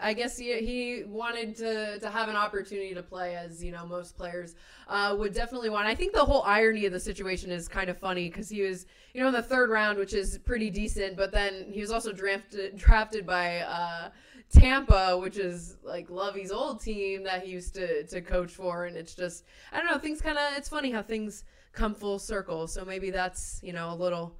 I 0.00 0.14
guess 0.14 0.36
he, 0.36 0.58
he 0.58 1.04
wanted 1.04 1.56
to, 1.56 1.98
to 2.00 2.10
have 2.10 2.28
an 2.28 2.36
opportunity 2.36 2.94
to 2.94 3.02
play, 3.02 3.36
as 3.36 3.62
you 3.62 3.72
know 3.72 3.86
most 3.86 4.16
players 4.16 4.54
uh, 4.88 5.14
would 5.18 5.34
definitely 5.34 5.70
want. 5.70 5.86
I 5.86 5.94
think 5.94 6.12
the 6.12 6.24
whole 6.24 6.42
irony 6.42 6.86
of 6.86 6.92
the 6.92 7.00
situation 7.00 7.50
is 7.50 7.68
kind 7.68 7.88
of 7.88 7.98
funny 7.98 8.28
because 8.28 8.48
he 8.48 8.62
was, 8.62 8.86
you 9.14 9.20
know, 9.20 9.28
in 9.28 9.34
the 9.34 9.42
third 9.42 9.70
round, 9.70 9.98
which 9.98 10.14
is 10.14 10.38
pretty 10.38 10.70
decent, 10.70 11.16
but 11.16 11.32
then 11.32 11.66
he 11.70 11.80
was 11.80 11.90
also 11.90 12.12
drafted 12.12 12.76
drafted 12.76 13.26
by 13.26 13.60
uh, 13.60 14.10
Tampa, 14.50 15.16
which 15.18 15.36
is 15.36 15.76
like 15.82 16.10
Lovie's 16.10 16.50
old 16.50 16.80
team 16.80 17.22
that 17.24 17.44
he 17.44 17.52
used 17.52 17.74
to 17.74 18.04
to 18.04 18.20
coach 18.20 18.50
for, 18.50 18.86
and 18.86 18.96
it's 18.96 19.14
just 19.14 19.44
I 19.72 19.78
don't 19.78 19.86
know 19.86 19.98
things 19.98 20.20
kind 20.20 20.38
of 20.38 20.56
it's 20.56 20.68
funny 20.68 20.90
how 20.90 21.02
things 21.02 21.44
come 21.72 21.94
full 21.94 22.18
circle. 22.18 22.66
So 22.66 22.84
maybe 22.84 23.10
that's 23.10 23.60
you 23.62 23.72
know 23.72 23.92
a 23.92 23.96
little 23.96 24.36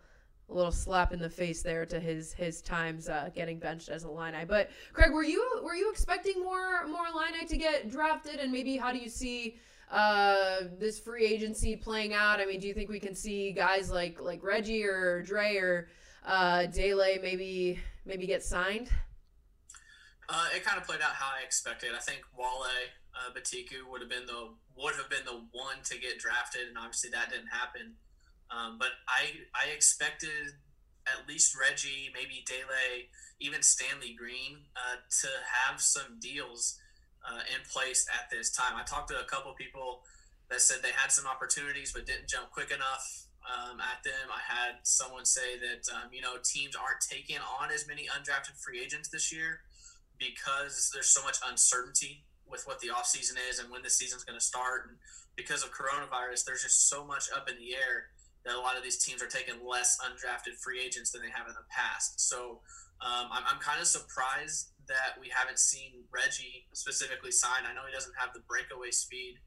a 0.52 0.56
little 0.56 0.72
slap 0.72 1.12
in 1.12 1.20
the 1.20 1.30
face 1.30 1.62
there 1.62 1.86
to 1.86 1.98
his 1.98 2.32
his 2.32 2.60
times 2.62 3.08
uh, 3.08 3.30
getting 3.34 3.58
benched 3.58 3.88
as 3.88 4.04
a 4.04 4.08
Illini. 4.08 4.44
But 4.44 4.70
Craig, 4.92 5.12
were 5.12 5.24
you 5.24 5.60
were 5.62 5.74
you 5.74 5.90
expecting 5.90 6.42
more 6.42 6.86
more 6.86 7.06
Illini 7.12 7.46
to 7.46 7.56
get 7.56 7.90
drafted, 7.90 8.36
and 8.40 8.52
maybe 8.52 8.76
how 8.76 8.92
do 8.92 8.98
you 8.98 9.08
see 9.08 9.58
uh, 9.90 10.62
this 10.78 10.98
free 11.00 11.26
agency 11.26 11.76
playing 11.76 12.14
out? 12.14 12.40
I 12.40 12.46
mean, 12.46 12.60
do 12.60 12.68
you 12.68 12.74
think 12.74 12.90
we 12.90 13.00
can 13.00 13.14
see 13.14 13.52
guys 13.52 13.90
like 13.90 14.20
like 14.20 14.42
Reggie 14.42 14.84
or 14.84 15.22
Dre 15.22 15.56
or 15.56 15.88
uh, 16.24 16.66
Dele 16.66 17.18
maybe 17.22 17.80
maybe 18.04 18.26
get 18.26 18.42
signed? 18.42 18.88
Uh, 20.28 20.46
it 20.54 20.64
kind 20.64 20.80
of 20.80 20.86
played 20.86 21.00
out 21.00 21.12
how 21.12 21.26
I 21.26 21.44
expected. 21.44 21.90
I 21.94 21.98
think 21.98 22.22
Wale 22.36 22.64
uh, 23.14 23.32
Betiku 23.34 23.90
would 23.90 24.00
have 24.00 24.10
been 24.10 24.26
the 24.26 24.50
would 24.76 24.94
have 24.96 25.10
been 25.10 25.24
the 25.24 25.44
one 25.52 25.76
to 25.84 25.98
get 25.98 26.18
drafted, 26.18 26.68
and 26.68 26.78
obviously 26.78 27.10
that 27.10 27.30
didn't 27.30 27.48
happen. 27.48 27.94
Um, 28.52 28.76
but 28.78 28.90
I 29.08 29.48
I 29.54 29.72
expected 29.72 30.60
at 31.06 31.26
least 31.28 31.56
Reggie, 31.58 32.10
maybe 32.14 32.44
Dele, 32.46 33.08
even 33.40 33.62
Stanley 33.62 34.14
Green 34.16 34.58
uh, 34.76 35.02
to 35.22 35.28
have 35.66 35.80
some 35.80 36.20
deals 36.20 36.78
uh, 37.26 37.40
in 37.50 37.60
place 37.72 38.06
at 38.12 38.30
this 38.30 38.50
time. 38.50 38.74
I 38.76 38.84
talked 38.84 39.08
to 39.08 39.20
a 39.20 39.24
couple 39.24 39.52
people 39.54 40.02
that 40.50 40.60
said 40.60 40.78
they 40.82 40.92
had 40.94 41.10
some 41.10 41.26
opportunities 41.26 41.92
but 41.92 42.06
didn't 42.06 42.28
jump 42.28 42.50
quick 42.50 42.70
enough 42.70 43.26
um, 43.42 43.80
at 43.80 44.04
them. 44.04 44.30
I 44.30 44.40
had 44.40 44.84
someone 44.84 45.24
say 45.24 45.58
that 45.58 45.88
um, 45.94 46.10
you 46.12 46.20
know 46.20 46.36
teams 46.44 46.76
aren't 46.76 47.00
taking 47.00 47.38
on 47.38 47.70
as 47.72 47.88
many 47.88 48.06
undrafted 48.06 48.60
free 48.62 48.80
agents 48.80 49.08
this 49.08 49.32
year 49.32 49.60
because 50.18 50.90
there's 50.92 51.08
so 51.08 51.22
much 51.24 51.38
uncertainty 51.48 52.24
with 52.46 52.66
what 52.66 52.80
the 52.80 52.88
offseason 52.88 53.34
is 53.50 53.58
and 53.58 53.70
when 53.70 53.82
the 53.82 53.90
season's 53.90 54.24
going 54.24 54.38
to 54.38 54.44
start 54.44 54.86
and 54.86 54.98
because 55.36 55.64
of 55.64 55.70
coronavirus 55.72 56.44
there's 56.44 56.62
just 56.62 56.88
so 56.88 57.04
much 57.04 57.28
up 57.34 57.48
in 57.48 57.56
the 57.56 57.74
air 57.74 58.12
that 58.44 58.54
a 58.54 58.60
lot 58.60 58.76
of 58.76 58.82
these 58.82 58.98
teams 58.98 59.22
are 59.22 59.30
taking 59.30 59.54
less 59.62 59.98
undrafted 60.02 60.58
free 60.58 60.80
agents 60.82 61.10
than 61.12 61.22
they 61.22 61.30
have 61.30 61.46
in 61.46 61.54
the 61.54 61.66
past. 61.70 62.20
So 62.20 62.60
um, 63.00 63.30
I'm, 63.30 63.44
I'm 63.46 63.60
kind 63.60 63.80
of 63.80 63.86
surprised 63.86 64.74
that 64.88 65.14
we 65.20 65.30
haven't 65.30 65.58
seen 65.58 66.02
Reggie 66.10 66.66
specifically 66.74 67.30
signed. 67.30 67.66
I 67.70 67.74
know 67.74 67.86
he 67.86 67.94
doesn't 67.94 68.14
have 68.18 68.34
the 68.34 68.42
breakaway 68.50 68.90
speed, 68.90 69.38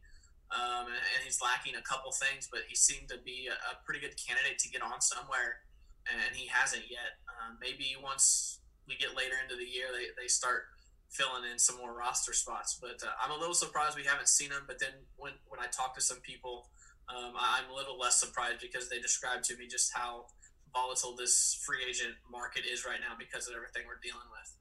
um, 0.52 0.88
and, 0.88 1.04
and, 1.16 1.22
he's 1.26 1.42
lacking 1.42 1.76
a 1.76 1.82
couple 1.82 2.12
things, 2.14 2.48
but 2.48 2.62
he 2.70 2.76
seemed 2.76 3.10
to 3.10 3.18
be 3.26 3.50
a, 3.50 3.58
a, 3.58 3.82
pretty 3.84 4.00
good 4.00 4.16
candidate 4.16 4.60
to 4.60 4.70
get 4.70 4.82
on 4.86 5.02
somewhere, 5.02 5.66
and 6.06 6.36
he 6.38 6.48
hasn't 6.48 6.84
yet. 6.88 7.20
Um, 7.28 7.58
maybe 7.60 7.98
once 8.02 8.62
we 8.88 8.96
get 8.96 9.18
later 9.18 9.36
into 9.42 9.58
the 9.58 9.66
year, 9.66 9.90
they, 9.92 10.14
they 10.16 10.28
start 10.28 10.70
filling 11.10 11.50
in 11.52 11.58
some 11.58 11.78
more 11.78 11.98
roster 11.98 12.32
spots. 12.32 12.78
But 12.80 13.02
uh, 13.04 13.12
I'm 13.20 13.32
a 13.32 13.40
little 13.40 13.58
surprised 13.58 13.98
we 13.98 14.06
haven't 14.06 14.30
seen 14.30 14.52
him. 14.52 14.64
But 14.68 14.80
then 14.80 14.94
when, 15.18 15.34
when 15.50 15.60
I 15.60 15.68
talk 15.68 15.96
to 15.96 16.02
some 16.02 16.22
people– 16.22 16.70
um, 17.10 17.34
I'm 17.38 17.70
a 17.72 17.76
little 17.76 17.98
less 17.98 18.20
surprised 18.20 18.62
because 18.62 18.90
they 18.90 19.00
described 19.00 19.44
to 19.46 19.58
me 19.58 19.68
just 19.68 19.94
how 19.94 20.26
volatile 20.74 21.16
this 21.16 21.62
free 21.66 21.80
agent 21.88 22.16
market 22.30 22.64
is 22.72 22.86
right 22.86 23.00
now 23.00 23.16
because 23.18 23.48
of 23.48 23.56
everything 23.56 23.84
we're 23.88 24.00
dealing 24.02 24.28
with. 24.32 24.54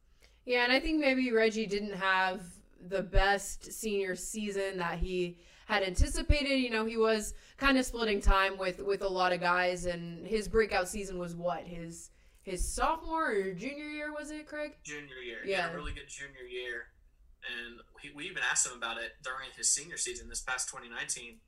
Yeah, 0.45 0.65
and 0.65 0.73
I 0.73 0.81
think 0.81 1.01
maybe 1.01 1.33
Reggie 1.33 1.67
didn't 1.67 1.95
have 1.95 2.43
the 2.89 3.03
best 3.03 3.73
senior 3.73 4.15
season 4.15 4.79
that 4.79 4.99
he 4.99 5.39
had 5.67 5.83
anticipated. 5.83 6.59
You 6.59 6.71
know, 6.71 6.85
he 6.85 6.97
was 6.97 7.35
kind 7.57 7.79
of 7.79 7.87
splitting 7.87 8.21
time 8.21 8.59
with 8.59 8.83
with 8.83 9.03
a 9.03 9.09
lot 9.09 9.33
of 9.33 9.41
guys, 9.41 9.87
and 9.87 10.27
his 10.27 10.49
breakout 10.49 10.89
season 10.89 11.19
was 11.19 11.35
what 11.35 11.63
his 11.65 12.11
his 12.43 12.67
sophomore 12.67 13.31
or 13.31 13.53
junior 13.53 13.89
year 13.89 14.13
was 14.13 14.31
it, 14.31 14.47
Craig? 14.47 14.73
Junior 14.85 15.17
year. 15.17 15.39
Yeah, 15.45 15.69
yeah 15.69 15.73
really 15.73 15.93
good 15.93 16.09
junior 16.09 16.47
year. 16.49 16.89
And 17.45 17.81
he, 18.01 18.11
we 18.15 18.25
even 18.25 18.43
asked 18.51 18.67
him 18.67 18.77
about 18.77 18.99
it 18.99 19.13
during 19.23 19.49
his 19.57 19.71
senior 19.71 19.97
season 19.97 20.29
this 20.29 20.41
past 20.41 20.69
2019 20.69 21.41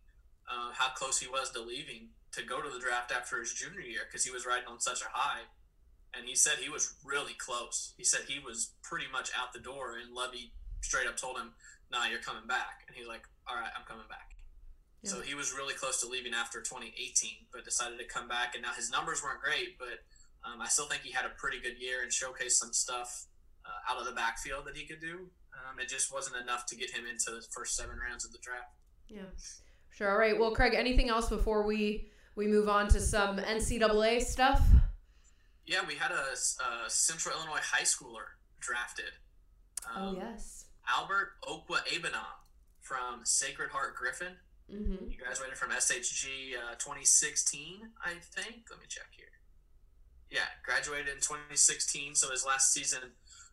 uh, 0.48 0.70
how 0.72 0.90
close 0.94 1.18
he 1.18 1.28
was 1.28 1.50
to 1.50 1.60
leaving 1.60 2.08
to 2.32 2.42
go 2.42 2.60
to 2.60 2.68
the 2.68 2.78
draft 2.78 3.12
after 3.12 3.40
his 3.40 3.52
junior 3.52 3.80
year 3.80 4.02
because 4.06 4.24
he 4.24 4.30
was 4.30 4.46
riding 4.46 4.68
on 4.68 4.80
such 4.80 5.02
a 5.02 5.10
high. 5.10 5.42
And 6.16 6.26
he 6.26 6.34
said 6.34 6.58
he 6.58 6.70
was 6.70 6.94
really 7.04 7.34
close. 7.34 7.92
He 7.96 8.04
said 8.04 8.22
he 8.26 8.38
was 8.38 8.72
pretty 8.82 9.06
much 9.10 9.30
out 9.36 9.52
the 9.52 9.60
door, 9.60 9.98
and 10.00 10.14
Lovie 10.14 10.52
straight 10.80 11.06
up 11.06 11.16
told 11.16 11.36
him, 11.36 11.52
"Nah, 11.90 12.06
you're 12.06 12.24
coming 12.24 12.46
back." 12.46 12.84
And 12.88 12.96
he's 12.96 13.06
like, 13.06 13.22
"All 13.46 13.56
right, 13.56 13.72
I'm 13.76 13.84
coming 13.84 14.08
back." 14.08 14.36
Yeah. 15.02 15.10
So 15.10 15.20
he 15.20 15.34
was 15.34 15.52
really 15.52 15.74
close 15.74 16.00
to 16.00 16.08
leaving 16.08 16.32
after 16.32 16.62
2018, 16.62 17.46
but 17.52 17.64
decided 17.64 17.98
to 17.98 18.06
come 18.06 18.28
back. 18.28 18.54
And 18.54 18.62
now 18.62 18.72
his 18.72 18.90
numbers 18.90 19.22
weren't 19.22 19.42
great, 19.42 19.78
but 19.78 20.00
um, 20.44 20.62
I 20.62 20.68
still 20.68 20.86
think 20.86 21.02
he 21.02 21.12
had 21.12 21.26
a 21.26 21.34
pretty 21.36 21.60
good 21.60 21.78
year 21.78 22.02
and 22.02 22.10
showcased 22.10 22.56
some 22.56 22.72
stuff 22.72 23.26
uh, 23.66 23.92
out 23.92 24.00
of 24.00 24.06
the 24.06 24.12
backfield 24.12 24.64
that 24.66 24.76
he 24.76 24.86
could 24.86 25.00
do. 25.00 25.28
Um, 25.52 25.80
it 25.80 25.88
just 25.88 26.12
wasn't 26.12 26.36
enough 26.36 26.66
to 26.66 26.76
get 26.76 26.90
him 26.90 27.04
into 27.06 27.30
the 27.30 27.44
first 27.52 27.76
seven 27.76 27.98
rounds 27.98 28.24
of 28.24 28.32
the 28.32 28.38
draft. 28.42 28.72
Yeah. 29.08 29.30
Sure. 29.96 30.10
All 30.10 30.18
right. 30.18 30.38
Well, 30.38 30.50
Craig, 30.50 30.74
anything 30.74 31.08
else 31.08 31.30
before 31.30 31.66
we 31.66 32.10
we 32.34 32.46
move 32.46 32.68
on 32.68 32.86
to 32.88 33.00
some 33.00 33.38
NCAA 33.38 34.20
stuff? 34.20 34.60
Yeah, 35.64 35.80
we 35.88 35.94
had 35.94 36.10
a, 36.10 36.32
a 36.32 36.90
Central 36.90 37.34
Illinois 37.34 37.62
high 37.62 37.84
schooler 37.84 38.36
drafted. 38.60 39.12
Oh, 39.96 40.00
um, 40.00 40.16
oh 40.16 40.18
yes. 40.18 40.66
Albert 40.86 41.30
Okwa 41.48 41.78
Abanom 41.88 42.36
from 42.82 43.20
Sacred 43.24 43.70
Heart 43.70 43.96
Griffin. 43.96 44.34
Mm-hmm. 44.70 45.10
You 45.10 45.16
graduated 45.16 45.56
from 45.56 45.70
SHG 45.70 46.56
uh, 46.56 46.74
2016, 46.74 47.88
I 48.04 48.10
think. 48.20 48.66
Let 48.70 48.80
me 48.80 48.86
check 48.88 49.06
here. 49.12 49.26
Yeah, 50.30 50.46
graduated 50.62 51.08
in 51.08 51.20
2016. 51.20 52.16
So 52.16 52.30
his 52.30 52.44
last 52.44 52.70
season 52.70 53.00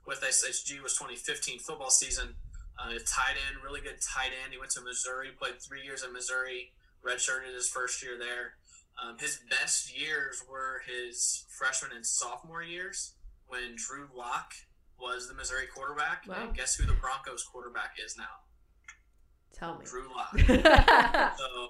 with 0.05 0.19
SHG 0.21 0.83
was 0.83 0.93
2015 0.97 1.59
football 1.59 1.89
season. 1.89 2.35
Uh, 2.79 2.99
tight 3.05 3.37
end, 3.47 3.63
really 3.63 3.81
good 3.81 4.01
tight 4.01 4.31
end. 4.43 4.51
He 4.51 4.59
went 4.59 4.71
to 4.71 4.81
Missouri, 4.81 5.29
played 5.37 5.61
three 5.61 5.83
years 5.83 6.03
at 6.03 6.11
Missouri, 6.11 6.71
redshirted 7.05 7.53
his 7.53 7.69
first 7.69 8.01
year 8.03 8.17
there. 8.17 8.55
Um, 9.01 9.17
his 9.17 9.39
best 9.49 9.97
years 9.97 10.43
were 10.49 10.81
his 10.85 11.45
freshman 11.49 11.91
and 11.95 12.05
sophomore 12.05 12.63
years 12.63 13.13
when 13.47 13.75
Drew 13.75 14.07
Lock 14.15 14.53
was 14.99 15.27
the 15.27 15.33
Missouri 15.33 15.65
quarterback. 15.73 16.23
Wow. 16.27 16.35
And 16.41 16.55
guess 16.55 16.75
who 16.75 16.85
the 16.85 16.93
Broncos 16.93 17.43
quarterback 17.43 17.97
is 18.03 18.17
now? 18.17 18.23
Tell 19.53 19.77
me. 19.77 19.85
Drew 19.85 20.09
Lock. 20.13 20.37
so 21.37 21.69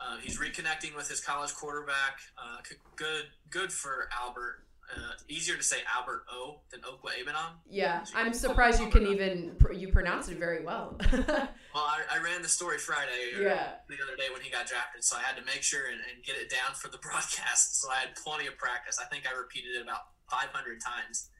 uh, 0.00 0.18
he's 0.22 0.38
reconnecting 0.38 0.94
with 0.96 1.08
his 1.08 1.20
college 1.20 1.54
quarterback. 1.54 2.18
Uh, 2.38 2.58
good, 2.96 3.26
good 3.50 3.72
for 3.72 4.08
Albert 4.20 4.63
uh, 4.92 5.12
easier 5.28 5.56
to 5.56 5.62
say 5.62 5.78
Albert 5.96 6.24
O 6.30 6.60
than 6.70 6.80
Okwuegbunam. 6.80 7.58
Yeah, 7.68 8.04
I'm 8.14 8.32
surprised 8.32 8.80
you 8.80 8.88
can 8.88 9.06
even 9.06 9.56
you 9.74 9.88
pronounce 9.88 10.28
it 10.28 10.38
very 10.38 10.64
well. 10.64 10.98
well, 11.12 11.48
I, 11.76 12.02
I, 12.12 12.22
ran 12.22 12.42
the 12.42 12.48
story 12.48 12.78
Friday. 12.78 13.32
Yeah. 13.40 13.80
The 13.88 13.96
other 14.02 14.16
day 14.16 14.28
when 14.32 14.42
he 14.42 14.50
got 14.50 14.66
drafted, 14.66 15.02
so 15.02 15.16
I 15.16 15.22
had 15.22 15.36
to 15.36 15.44
make 15.44 15.62
sure 15.62 15.86
and, 15.86 16.00
and, 16.12 16.24
get 16.24 16.36
it 16.36 16.50
down 16.50 16.74
for 16.74 16.88
the 16.88 16.98
broadcast. 17.02 17.80
So 17.80 17.90
I 17.90 17.96
had 17.96 18.14
plenty 18.16 18.46
of 18.46 18.56
practice. 18.58 18.98
I 19.00 19.06
think 19.06 19.24
I 19.26 19.36
repeated 19.36 19.76
it 19.76 19.82
about 19.82 20.14
500 20.30 20.80
times, 20.80 21.30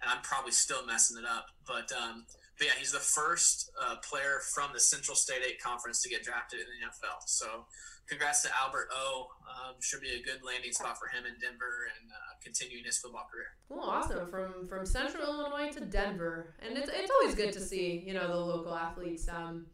and 0.00 0.10
I'm 0.10 0.22
probably 0.22 0.52
still 0.52 0.86
messing 0.86 1.18
it 1.18 1.26
up. 1.26 1.46
But 1.66 1.90
um, 1.92 2.26
but 2.58 2.66
yeah, 2.66 2.72
he's 2.78 2.92
the 2.92 2.98
first 2.98 3.70
uh, 3.80 3.96
player 4.02 4.40
from 4.54 4.70
the 4.72 4.80
Central 4.80 5.16
State 5.16 5.42
Eight 5.46 5.60
Conference 5.60 6.02
to 6.02 6.08
get 6.08 6.22
drafted 6.22 6.60
in 6.60 6.66
the 6.66 6.86
NFL. 6.86 7.20
So 7.26 7.66
congrats 8.08 8.42
to 8.42 8.48
Albert 8.60 8.88
O. 8.92 9.28
Um, 9.46 9.74
should 9.80 10.00
be 10.00 10.10
a 10.10 10.22
good 10.22 10.42
landing 10.44 10.72
spot 10.72 10.98
for 10.98 11.08
him 11.08 11.24
in 11.26 11.34
Denver 11.40 11.88
and 12.00 12.10
uh, 12.10 12.34
continuing 12.42 12.84
his 12.84 12.98
football 12.98 13.26
career. 13.30 13.46
Well, 13.68 13.88
awesome 13.88 14.28
from 14.28 14.66
from 14.68 14.86
Central 14.86 15.22
Illinois 15.22 15.72
to 15.72 15.80
Denver, 15.80 16.54
and 16.60 16.76
it's 16.78 16.90
it's 16.92 17.10
always 17.10 17.34
good 17.34 17.52
to 17.52 17.60
see 17.60 18.02
you 18.06 18.14
know 18.14 18.26
the 18.28 18.36
local 18.36 18.74
athletes 18.74 19.28
um, 19.28 19.66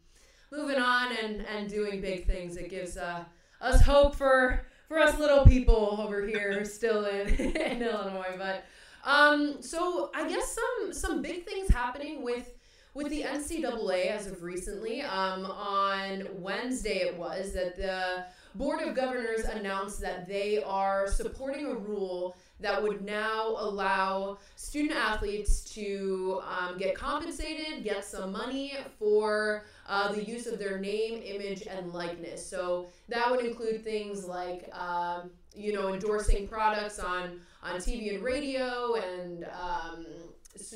moving 0.51 0.77
on 0.77 1.15
and 1.23 1.45
and 1.45 1.69
doing 1.69 2.01
big 2.01 2.25
things. 2.25 2.57
It 2.57 2.69
gives 2.69 2.97
uh, 2.97 3.23
us 3.61 3.81
hope 3.81 4.15
for 4.15 4.65
for 4.87 4.99
us 4.99 5.17
little 5.19 5.45
people 5.45 5.97
over 5.99 6.25
here 6.25 6.65
still 6.79 7.05
in 7.05 7.27
in 7.29 7.81
Illinois. 7.81 8.35
But 8.37 8.65
um, 9.03 9.61
so 9.61 10.11
I 10.15 10.27
guess 10.27 10.55
some 10.55 10.93
some 10.93 11.21
big 11.21 11.45
things 11.45 11.69
happening 11.69 12.23
with 12.23 12.52
with 12.93 13.09
the 13.09 13.23
NCAA 13.23 14.07
as 14.07 14.27
of 14.27 14.43
recently. 14.43 15.01
Um, 15.01 15.45
on 15.45 16.27
Wednesday, 16.33 16.99
it 16.99 17.17
was 17.17 17.53
that 17.53 17.75
the 17.75 18.25
Board 18.55 18.81
of 18.81 18.95
Governors 18.95 19.45
announced 19.45 19.99
that 20.01 20.27
they 20.27 20.61
are 20.61 21.07
supporting 21.07 21.65
a 21.65 21.75
rule 21.75 22.35
that 22.59 22.81
would 22.81 23.03
now 23.03 23.55
allow 23.57 24.37
student 24.55 24.95
athletes 24.95 25.61
to 25.73 26.41
um, 26.47 26.77
get 26.77 26.95
compensated, 26.95 27.83
get 27.83 28.05
some 28.05 28.31
money 28.31 28.73
for 28.99 29.65
uh, 29.87 30.11
the 30.13 30.23
use 30.23 30.45
of 30.45 30.59
their 30.59 30.77
name, 30.77 31.21
image, 31.23 31.67
and 31.67 31.91
likeness. 31.93 32.45
So 32.47 32.87
that 33.09 33.29
would 33.29 33.43
include 33.43 33.83
things 33.83 34.25
like, 34.25 34.69
uh, 34.71 35.23
you 35.55 35.73
know, 35.73 35.93
endorsing 35.93 36.47
products 36.47 36.99
on 36.99 37.41
on 37.63 37.77
TV 37.77 38.13
and 38.13 38.23
radio 38.23 38.95
and 38.95 39.45
um, 39.45 40.05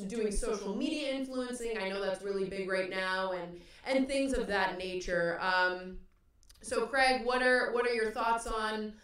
doing 0.08 0.32
social 0.32 0.74
media 0.74 1.12
influencing. 1.12 1.78
I 1.78 1.88
know 1.88 2.00
that's 2.00 2.22
really 2.22 2.44
big 2.44 2.68
right 2.68 2.90
now, 2.90 3.32
and 3.32 3.60
and 3.86 4.06
things 4.06 4.32
of 4.32 4.46
that 4.48 4.78
nature. 4.78 5.38
Um, 5.40 5.98
so, 6.62 6.86
Craig, 6.86 7.24
what 7.24 7.42
are 7.42 7.72
what 7.72 7.86
are 7.86 7.94
your 7.94 8.10
thoughts 8.10 8.46
on 8.46 8.94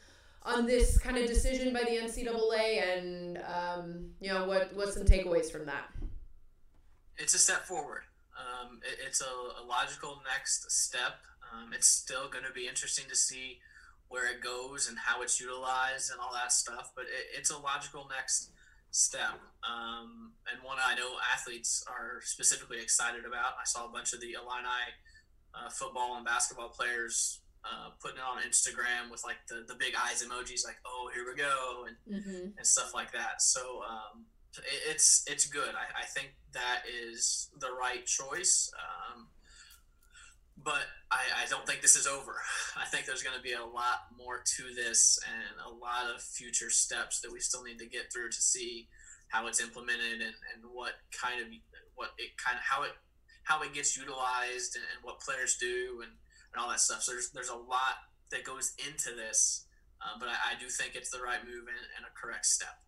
on 0.43 0.67
this 0.67 0.99
kind 0.99 1.17
of 1.17 1.27
decision 1.27 1.73
by 1.73 1.81
the 1.81 1.97
NCAA, 1.97 2.97
and 2.97 3.39
um, 3.39 4.11
you 4.21 4.33
know 4.33 4.47
what 4.47 4.75
what's 4.75 4.95
some 4.95 5.05
takeaways 5.05 5.51
from 5.51 5.67
that? 5.67 5.89
It's 7.17 7.35
a 7.35 7.39
step 7.39 7.65
forward. 7.65 8.03
Um, 8.37 8.81
it, 8.83 8.99
it's 9.07 9.21
a, 9.21 9.25
a, 9.25 9.63
logical 9.65 10.21
next 10.29 10.71
step. 10.73 11.21
Um, 11.53 11.73
it's 11.73 11.87
still 11.87 12.29
going 12.29 12.45
to 12.45 12.53
be 12.53 12.67
interesting 12.67 13.05
to 13.09 13.15
see 13.15 13.61
where 14.09 14.27
it 14.27 14.43
goes 14.43 14.89
and 14.89 14.99
how 14.99 15.23
it's 15.23 15.41
utilized 15.41 16.11
and 16.11 16.19
all 16.21 16.33
that 16.33 16.53
stuff, 16.53 16.91
but 16.97 17.05
it, 17.05 17.39
it's 17.39 17.51
a 17.51 17.59
logical 17.59 18.09
next 18.11 18.51
step 18.95 19.43
um, 19.65 20.33
and 20.51 20.63
one 20.63 20.77
I 20.79 20.95
know 20.95 21.09
athletes 21.33 21.85
are 21.89 22.21
specifically 22.23 22.81
excited 22.81 23.25
about. 23.25 23.57
I 23.61 23.65
saw 23.65 23.87
a 23.87 23.93
bunch 23.93 24.13
of 24.13 24.21
the 24.21 24.33
Illini 24.33 24.85
uh, 25.55 25.71
football 25.71 26.17
and 26.17 26.25
basketball 26.25 26.69
players 26.69 27.41
uh, 27.65 27.91
putting 28.01 28.19
it 28.19 28.23
on 28.23 28.43
Instagram 28.43 29.11
with 29.11 29.25
like 29.25 29.39
the, 29.49 29.65
the 29.67 29.75
big 29.75 29.95
eyes 29.97 30.23
emojis, 30.23 30.65
like 30.65 30.77
"Oh, 30.85 31.11
here 31.15 31.25
we 31.27 31.35
go" 31.35 31.87
and 31.89 31.97
mm-hmm. 32.05 32.59
and 32.59 32.67
stuff 32.67 32.93
like 32.95 33.13
that. 33.13 33.41
So 33.41 33.81
um, 33.89 34.27
it, 34.59 34.91
it's 34.91 35.25
it's 35.27 35.47
good. 35.47 35.71
I, 35.75 36.03
I 36.03 36.05
think 36.05 36.35
that 36.53 36.83
is 36.87 37.51
the 37.59 37.73
right 37.81 38.05
choice. 38.05 38.71
Um, 38.77 39.29
but 40.63 40.87
I, 41.11 41.43
I 41.43 41.47
don't 41.49 41.67
think 41.67 41.74
this 41.85 41.97
is 41.97 42.07
over. 42.07 42.41
I 42.81 42.87
think 42.87 43.05
there's 43.05 43.23
going 43.23 43.37
to 43.37 43.43
be 43.43 43.53
a 43.53 43.61
lot 43.61 44.09
more 44.17 44.41
to 44.43 44.63
this 44.75 45.21
and 45.29 45.61
a 45.61 45.69
lot 45.69 46.09
of 46.09 46.23
future 46.23 46.71
steps 46.71 47.21
that 47.21 47.31
we 47.31 47.41
still 47.41 47.63
need 47.63 47.79
to 47.79 47.87
get 47.87 48.11
through 48.11 48.31
to 48.31 48.41
see 48.41 48.89
how 49.29 49.49
it's 49.49 49.61
implemented 49.61 50.25
and, 50.25 50.33
and 50.33 50.65
what 50.73 50.95
kind 51.13 51.43
of 51.43 51.49
what 51.95 52.17
it 52.17 52.31
kind 52.41 52.57
of 52.57 52.65
how 52.65 52.85
it 52.85 52.93
how 53.43 53.63
it 53.63 53.75
gets 53.75 53.99
utilized 53.99 54.77
and, 54.77 54.85
and 54.97 55.05
what 55.05 55.21
players 55.21 55.59
do 55.61 56.01
and, 56.01 56.13
and 56.55 56.57
all 56.57 56.71
that 56.71 56.81
stuff. 56.81 57.03
So 57.03 57.13
there's 57.13 57.31
there's 57.33 57.51
a 57.51 57.55
lot 57.55 58.01
that 58.31 58.45
goes 58.45 58.73
into 58.79 59.15
this, 59.15 59.67
uh, 60.01 60.17
but 60.19 60.31
I, 60.31 60.57
I, 60.57 60.59
do 60.59 60.67
think 60.71 60.95
it's 60.95 61.11
the 61.11 61.21
right 61.21 61.45
move 61.45 61.69
and, 61.69 61.85
and, 61.99 62.07
a 62.09 62.19
correct 62.19 62.47
step. 62.47 62.81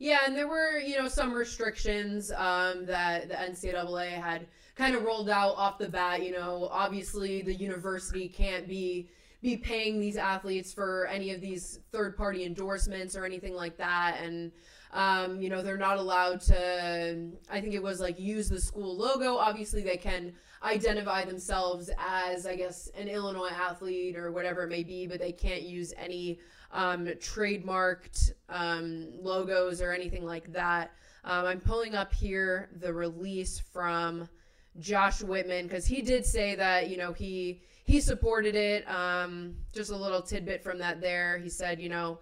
Yeah, 0.00 0.18
and 0.26 0.36
there 0.36 0.48
were 0.48 0.76
you 0.76 0.98
know 0.98 1.06
some 1.06 1.32
restrictions 1.32 2.32
um, 2.32 2.84
that 2.86 3.28
the 3.28 3.34
NCAA 3.34 4.20
had 4.20 4.48
kind 4.80 4.94
of 4.94 5.02
rolled 5.02 5.28
out 5.28 5.54
off 5.56 5.76
the 5.76 5.88
bat. 5.88 6.24
You 6.24 6.32
know, 6.32 6.68
obviously 6.72 7.42
the 7.42 7.54
university 7.54 8.28
can't 8.28 8.66
be 8.66 9.10
be 9.42 9.56
paying 9.56 10.00
these 10.00 10.16
athletes 10.16 10.72
for 10.72 11.06
any 11.06 11.32
of 11.32 11.40
these 11.40 11.80
third 11.92 12.16
party 12.16 12.44
endorsements 12.44 13.16
or 13.16 13.24
anything 13.24 13.54
like 13.54 13.76
that, 13.76 14.18
and 14.22 14.52
um, 14.92 15.40
you 15.40 15.48
know, 15.50 15.62
they're 15.62 15.76
not 15.76 15.98
allowed 15.98 16.40
to. 16.42 17.30
I 17.50 17.60
think 17.60 17.74
it 17.74 17.82
was 17.82 18.00
like 18.00 18.18
use 18.18 18.48
the 18.48 18.60
school 18.60 18.96
logo. 18.96 19.36
Obviously, 19.36 19.82
they 19.82 19.96
can 19.98 20.32
identify 20.62 21.24
themselves 21.24 21.90
as, 21.98 22.46
I 22.46 22.56
guess, 22.56 22.88
an 22.98 23.08
Illinois 23.08 23.50
athlete 23.50 24.16
or 24.16 24.32
whatever 24.32 24.64
it 24.64 24.68
may 24.68 24.82
be, 24.82 25.06
but 25.06 25.18
they 25.18 25.32
can't 25.32 25.62
use 25.62 25.94
any 25.96 26.38
um, 26.72 27.06
trademarked 27.06 28.32
um, 28.48 29.08
logos 29.20 29.80
or 29.80 29.92
anything 29.92 30.24
like 30.24 30.52
that. 30.52 30.90
Um, 31.24 31.46
I'm 31.46 31.60
pulling 31.60 31.94
up 31.94 32.12
here 32.12 32.70
the 32.80 32.92
release 32.92 33.58
from 33.58 34.28
Josh 34.78 35.22
Whitman 35.22 35.66
because 35.66 35.86
he 35.86 36.02
did 36.02 36.24
say 36.24 36.54
that 36.54 36.88
you 36.88 36.96
know 36.96 37.12
he 37.12 37.62
he 37.84 38.00
supported 38.00 38.54
it. 38.54 38.88
Um, 38.88 39.56
just 39.72 39.90
a 39.90 39.96
little 39.96 40.22
tidbit 40.22 40.62
from 40.62 40.78
that 40.78 41.00
there. 41.00 41.38
He 41.38 41.48
said 41.48 41.80
you 41.80 41.88
know 41.88 42.20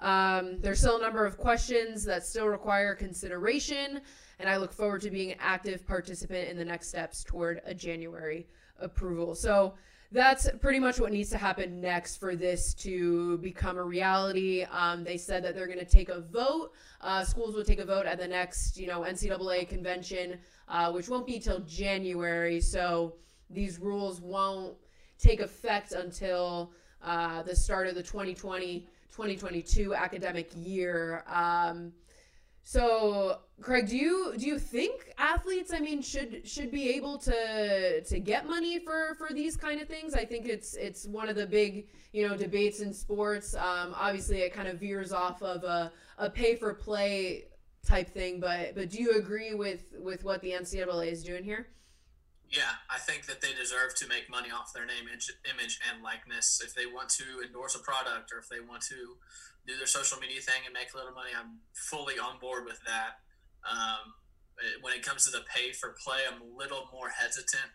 um, 0.00 0.60
there's 0.60 0.78
still 0.78 0.98
a 0.98 1.02
number 1.02 1.26
of 1.26 1.38
questions 1.38 2.04
that 2.04 2.24
still 2.24 2.46
require 2.46 2.94
consideration, 2.94 4.00
and 4.38 4.48
I 4.48 4.56
look 4.56 4.72
forward 4.72 5.00
to 5.02 5.10
being 5.10 5.32
an 5.32 5.38
active 5.40 5.86
participant 5.86 6.48
in 6.48 6.56
the 6.56 6.64
next 6.64 6.88
steps 6.88 7.24
toward 7.24 7.60
a 7.64 7.74
January 7.74 8.46
approval. 8.78 9.34
So 9.34 9.74
that's 10.10 10.48
pretty 10.60 10.78
much 10.78 10.98
what 11.00 11.12
needs 11.12 11.28
to 11.30 11.36
happen 11.36 11.80
next 11.80 12.16
for 12.16 12.34
this 12.34 12.72
to 12.74 13.36
become 13.38 13.76
a 13.76 13.82
reality. 13.82 14.64
Um, 14.70 15.04
they 15.04 15.18
said 15.18 15.44
that 15.44 15.54
they're 15.54 15.66
going 15.66 15.78
to 15.78 15.84
take 15.84 16.08
a 16.08 16.20
vote. 16.20 16.72
Uh, 17.00 17.24
schools 17.24 17.54
will 17.54 17.64
take 17.64 17.78
a 17.78 17.84
vote 17.84 18.06
at 18.06 18.18
the 18.18 18.26
next, 18.26 18.78
you 18.78 18.86
know, 18.86 19.00
NCAA 19.00 19.68
convention, 19.68 20.38
uh, 20.68 20.90
which 20.92 21.08
won't 21.08 21.26
be 21.26 21.38
till 21.38 21.60
January. 21.60 22.60
So 22.60 23.16
these 23.50 23.78
rules 23.78 24.20
won't 24.20 24.76
take 25.18 25.40
effect 25.40 25.92
until 25.92 26.72
uh, 27.02 27.42
the 27.42 27.54
start 27.54 27.86
of 27.86 27.94
the 27.94 28.02
2020 28.02 28.86
2022 29.10 29.94
academic 29.94 30.50
year. 30.54 31.24
Um, 31.26 31.92
so, 32.68 33.38
Craig, 33.62 33.88
do 33.88 33.96
you 33.96 34.34
do 34.36 34.46
you 34.46 34.58
think 34.58 35.14
athletes, 35.16 35.72
I 35.72 35.78
mean, 35.78 36.02
should 36.02 36.46
should 36.46 36.70
be 36.70 36.90
able 36.90 37.16
to 37.16 38.02
to 38.02 38.20
get 38.20 38.46
money 38.46 38.78
for 38.78 39.14
for 39.14 39.32
these 39.32 39.56
kind 39.56 39.80
of 39.80 39.88
things? 39.88 40.12
I 40.12 40.26
think 40.26 40.44
it's 40.44 40.74
it's 40.74 41.06
one 41.06 41.30
of 41.30 41.36
the 41.36 41.46
big 41.46 41.88
you 42.12 42.28
know 42.28 42.36
debates 42.36 42.80
in 42.80 42.92
sports. 42.92 43.54
Um, 43.54 43.94
obviously, 43.96 44.42
it 44.42 44.52
kind 44.52 44.68
of 44.68 44.78
veers 44.78 45.12
off 45.12 45.40
of 45.40 45.64
a, 45.64 45.90
a 46.18 46.28
pay 46.28 46.56
for 46.56 46.74
play 46.74 47.44
type 47.86 48.10
thing, 48.10 48.38
but 48.38 48.74
but 48.74 48.90
do 48.90 48.98
you 48.98 49.12
agree 49.12 49.54
with 49.54 49.94
with 49.98 50.22
what 50.24 50.42
the 50.42 50.50
NCAA 50.50 51.10
is 51.10 51.24
doing 51.24 51.44
here? 51.44 51.68
Yeah, 52.50 52.80
I 52.88 52.98
think 52.98 53.26
that 53.26 53.42
they 53.42 53.52
deserve 53.52 53.94
to 53.96 54.08
make 54.08 54.30
money 54.30 54.48
off 54.48 54.72
their 54.72 54.86
name, 54.86 55.04
image, 55.04 55.80
and 55.84 56.02
likeness. 56.02 56.62
If 56.64 56.74
they 56.74 56.86
want 56.86 57.10
to 57.20 57.44
endorse 57.44 57.74
a 57.76 57.80
product 57.80 58.32
or 58.32 58.38
if 58.38 58.48
they 58.48 58.60
want 58.60 58.80
to 58.88 59.16
do 59.66 59.76
their 59.76 59.86
social 59.86 60.18
media 60.18 60.40
thing 60.40 60.64
and 60.64 60.72
make 60.72 60.94
a 60.94 60.96
little 60.96 61.12
money, 61.12 61.30
I'm 61.38 61.60
fully 61.74 62.18
on 62.18 62.38
board 62.40 62.64
with 62.64 62.80
that. 62.86 63.20
Um, 63.68 64.14
when 64.80 64.94
it 64.94 65.02
comes 65.04 65.26
to 65.26 65.30
the 65.30 65.44
pay 65.54 65.72
for 65.72 65.94
play, 66.02 66.20
I'm 66.24 66.40
a 66.40 66.56
little 66.56 66.88
more 66.90 67.10
hesitant 67.10 67.68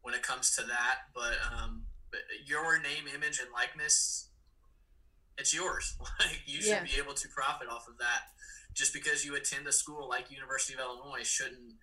when 0.00 0.14
it 0.14 0.22
comes 0.22 0.56
to 0.56 0.62
that. 0.62 1.12
But 1.14 1.36
um, 1.52 1.82
your 2.46 2.78
name, 2.80 3.04
image, 3.14 3.40
and 3.40 3.52
likeness, 3.52 4.28
it's 5.36 5.52
yours. 5.54 5.96
Like 6.20 6.40
you 6.46 6.62
should 6.62 6.80
yeah. 6.80 6.84
be 6.84 6.96
able 6.98 7.14
to 7.14 7.28
profit 7.28 7.68
off 7.68 7.88
of 7.88 7.98
that. 7.98 8.32
just 8.74 8.92
because 8.92 9.24
you 9.24 9.36
attend 9.36 9.66
a 9.66 9.72
school 9.72 10.08
like 10.08 10.30
University 10.30 10.74
of 10.74 10.80
Illinois 10.80 11.24
shouldn't 11.24 11.74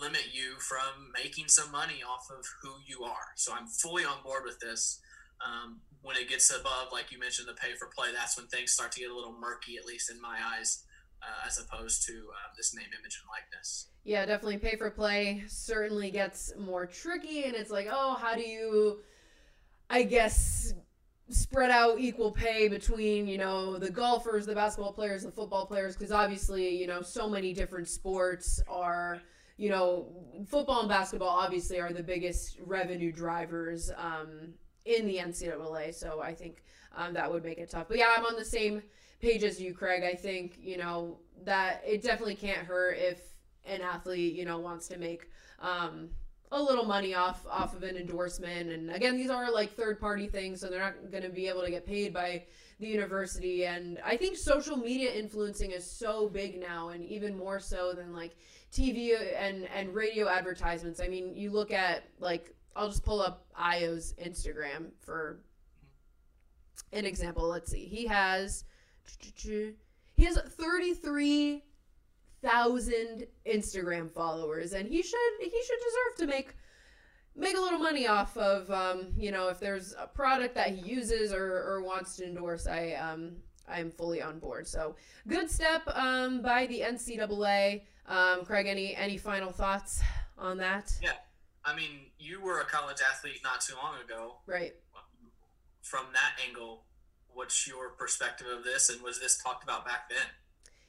limit 0.00 0.28
you 0.32 0.54
from 0.58 1.12
making 1.14 1.48
some 1.48 1.70
money 1.70 2.02
off 2.06 2.28
of 2.30 2.44
who 2.62 2.74
you 2.86 3.04
are. 3.04 3.32
So 3.36 3.52
I'm 3.52 3.66
fully 3.66 4.04
on 4.04 4.22
board 4.22 4.42
with 4.44 4.60
this. 4.60 5.00
Um, 5.44 5.80
when 6.02 6.16
it 6.16 6.28
gets 6.28 6.50
above, 6.50 6.92
like 6.92 7.10
you 7.10 7.18
mentioned, 7.18 7.48
the 7.48 7.54
pay 7.54 7.74
for 7.74 7.88
play, 7.96 8.08
that's 8.14 8.36
when 8.36 8.46
things 8.46 8.72
start 8.72 8.92
to 8.92 9.00
get 9.00 9.10
a 9.10 9.14
little 9.14 9.34
murky, 9.38 9.76
at 9.76 9.84
least 9.84 10.10
in 10.10 10.20
my 10.20 10.38
eyes, 10.54 10.84
uh, 11.22 11.46
as 11.46 11.58
opposed 11.58 12.06
to 12.06 12.12
uh, 12.12 12.52
this 12.56 12.74
name, 12.74 12.86
image, 12.86 13.20
and 13.20 13.28
likeness. 13.28 13.88
Yeah, 14.04 14.24
definitely 14.24 14.58
pay 14.58 14.76
for 14.76 14.90
play 14.90 15.44
certainly 15.48 16.10
gets 16.10 16.52
more 16.56 16.86
tricky, 16.86 17.44
and 17.44 17.54
it's 17.54 17.70
like, 17.70 17.88
oh, 17.90 18.14
how 18.14 18.36
do 18.36 18.42
you, 18.42 19.00
I 19.90 20.04
guess, 20.04 20.74
spread 21.28 21.72
out 21.72 21.98
equal 21.98 22.30
pay 22.30 22.68
between 22.68 23.26
you 23.26 23.36
know 23.36 23.76
the 23.78 23.90
golfers, 23.90 24.46
the 24.46 24.54
basketball 24.54 24.92
players, 24.92 25.24
the 25.24 25.32
football 25.32 25.66
players? 25.66 25.96
Because 25.96 26.12
obviously, 26.12 26.68
you 26.76 26.86
know, 26.86 27.02
so 27.02 27.28
many 27.28 27.52
different 27.52 27.88
sports 27.88 28.62
are 28.68 29.20
you 29.56 29.70
know, 29.70 30.06
football 30.48 30.80
and 30.80 30.88
basketball 30.88 31.28
obviously 31.28 31.80
are 31.80 31.92
the 31.92 32.02
biggest 32.02 32.58
revenue 32.64 33.10
drivers 33.10 33.90
um, 33.96 34.54
in 34.84 35.06
the 35.06 35.16
NCAA. 35.16 35.94
So 35.94 36.20
I 36.22 36.34
think 36.34 36.62
um, 36.96 37.14
that 37.14 37.30
would 37.30 37.44
make 37.44 37.58
it 37.58 37.70
tough. 37.70 37.88
But 37.88 37.98
yeah, 37.98 38.14
I'm 38.16 38.24
on 38.26 38.36
the 38.36 38.44
same 38.44 38.82
page 39.20 39.44
as 39.44 39.60
you, 39.60 39.74
Craig. 39.74 40.02
I 40.04 40.14
think 40.14 40.58
you 40.60 40.76
know 40.76 41.18
that 41.44 41.82
it 41.86 42.02
definitely 42.02 42.34
can't 42.34 42.58
hurt 42.58 42.96
if 42.98 43.20
an 43.64 43.80
athlete 43.80 44.34
you 44.34 44.44
know 44.44 44.58
wants 44.58 44.88
to 44.88 44.98
make 44.98 45.30
um, 45.60 46.10
a 46.52 46.62
little 46.62 46.84
money 46.84 47.14
off 47.14 47.46
off 47.50 47.74
of 47.74 47.82
an 47.82 47.96
endorsement. 47.96 48.70
And 48.70 48.90
again, 48.90 49.16
these 49.16 49.30
are 49.30 49.50
like 49.50 49.74
third 49.74 49.98
party 50.00 50.28
things, 50.28 50.60
so 50.60 50.68
they're 50.68 50.80
not 50.80 51.10
going 51.10 51.22
to 51.22 51.30
be 51.30 51.48
able 51.48 51.62
to 51.62 51.70
get 51.70 51.86
paid 51.86 52.12
by 52.12 52.44
the 52.78 52.86
university. 52.86 53.66
And 53.66 53.98
I 54.04 54.16
think 54.16 54.36
social 54.36 54.76
media 54.76 55.12
influencing 55.12 55.70
is 55.70 55.88
so 55.88 56.28
big 56.28 56.60
now, 56.60 56.90
and 56.90 57.04
even 57.04 57.36
more 57.36 57.60
so 57.60 57.92
than 57.92 58.14
like 58.14 58.36
TV 58.72 59.14
and 59.38 59.68
and 59.74 59.94
radio 59.94 60.28
advertisements. 60.28 61.00
I 61.00 61.08
mean, 61.08 61.34
you 61.34 61.50
look 61.50 61.72
at 61.72 62.04
like 62.18 62.54
I'll 62.74 62.88
just 62.88 63.04
pull 63.04 63.20
up 63.20 63.46
Ayo's 63.58 64.14
Instagram 64.22 64.90
for 65.00 65.40
an 66.92 67.06
example. 67.06 67.48
Let's 67.48 67.70
see. 67.70 67.86
He 67.86 68.06
has 68.06 68.64
he 70.16 70.24
has 70.24 70.38
33,000 70.38 73.26
Instagram 73.46 74.10
followers 74.10 74.72
and 74.72 74.88
he 74.88 75.02
should 75.02 75.18
he 75.40 75.50
should 75.50 75.78
deserve 75.78 76.16
to 76.18 76.26
make 76.26 76.56
make 77.36 77.56
a 77.56 77.60
little 77.60 77.78
money 77.78 78.06
off 78.06 78.36
of 78.36 78.70
um, 78.70 79.12
you 79.16 79.30
know, 79.30 79.48
if 79.48 79.60
there's 79.60 79.94
a 79.98 80.06
product 80.06 80.54
that 80.54 80.70
he 80.70 80.88
uses 80.88 81.32
or, 81.32 81.44
or 81.44 81.82
wants 81.82 82.16
to 82.16 82.24
endorse. 82.24 82.66
I 82.66 82.92
um 82.92 83.36
I'm 83.68 83.90
fully 83.90 84.22
on 84.22 84.38
board. 84.38 84.66
So, 84.66 84.96
good 85.26 85.50
step 85.50 85.82
um, 85.94 86.40
by 86.42 86.66
the 86.66 86.80
NCAA. 86.80 87.82
Um, 88.06 88.44
Craig, 88.44 88.66
any 88.66 88.94
any 88.94 89.16
final 89.16 89.50
thoughts 89.50 90.00
on 90.38 90.58
that? 90.58 90.92
Yeah, 91.02 91.12
I 91.64 91.74
mean, 91.74 92.06
you 92.18 92.40
were 92.40 92.60
a 92.60 92.64
college 92.64 92.98
athlete 93.10 93.40
not 93.42 93.60
too 93.60 93.74
long 93.82 93.94
ago, 94.04 94.36
right? 94.46 94.74
From 95.82 96.06
that 96.12 96.40
angle, 96.46 96.84
what's 97.28 97.66
your 97.66 97.90
perspective 97.90 98.46
of 98.56 98.64
this, 98.64 98.88
and 98.90 99.02
was 99.02 99.20
this 99.20 99.40
talked 99.42 99.64
about 99.64 99.84
back 99.84 100.08
then? 100.08 100.26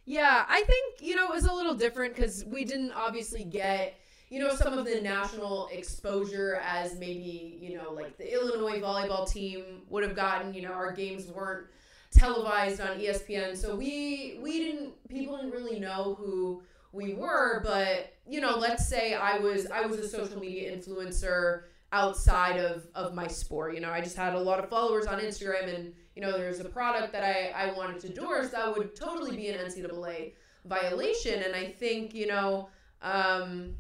Yeah, 0.06 0.46
I 0.48 0.64
think 0.64 1.02
you 1.02 1.16
know 1.16 1.28
it 1.28 1.34
was 1.34 1.46
a 1.46 1.54
little 1.54 1.76
different 1.76 2.16
because 2.16 2.46
we 2.46 2.64
didn't 2.64 2.92
obviously 2.92 3.44
get 3.44 4.00
you 4.30 4.40
know 4.40 4.54
some 4.54 4.78
of 4.78 4.86
the 4.86 5.00
national 5.02 5.70
exposure 5.72 6.60
as 6.64 6.98
maybe 7.00 7.58
you 7.62 7.78
know 7.78 7.94
like 7.94 8.18
the 8.18 8.34
Illinois 8.34 8.80
volleyball 8.80 9.30
team 9.30 9.82
would 9.90 10.04
have 10.04 10.16
gotten. 10.16 10.54
You 10.54 10.64
know, 10.64 10.74
our 10.74 10.92
games 10.92 11.28
weren't 11.28 11.68
televised 12.12 12.82
on 12.82 13.00
ESPN, 13.00 13.56
so 13.56 13.76
we 13.76 14.40
we 14.42 14.60
didn't 14.60 15.08
people 15.08 15.38
didn't 15.38 15.52
really 15.52 15.80
know 15.80 16.16
who 16.20 16.62
we 16.92 17.14
were, 17.14 17.62
but 17.64 18.14
you 18.28 18.42
know, 18.42 18.58
let's 18.58 18.88
say 18.88 19.14
I 19.14 19.38
was 19.38 19.68
I 19.68 19.86
was 19.86 20.00
a 20.00 20.08
social 20.08 20.40
media 20.40 20.76
influencer 20.76 21.64
outside 21.94 22.58
of 22.58 22.88
of 22.96 23.14
my 23.14 23.28
sport. 23.28 23.76
You 23.76 23.80
know, 23.80 23.92
I 23.92 24.02
just 24.02 24.18
had 24.18 24.34
a 24.34 24.40
lot 24.40 24.60
of 24.60 24.70
followers 24.70 25.06
on 25.06 25.20
Instagram, 25.20 25.74
and 25.74 25.94
you 26.16 26.22
know, 26.22 26.38
there's 26.38 26.60
a 26.60 26.66
product 26.66 27.14
that 27.14 27.24
I 27.24 27.54
I 27.56 27.78
wanted 27.78 28.02
to 28.02 28.08
endorse 28.08 28.50
that 28.50 28.76
would 28.78 28.94
totally 28.94 29.38
be 29.38 29.48
an 29.50 29.66
NCAA 29.66 30.34
violation, 30.66 31.44
and 31.44 31.56
I 31.56 31.72
think 31.72 32.14
you 32.14 32.28
know. 32.28 32.68
Um, 33.00 33.76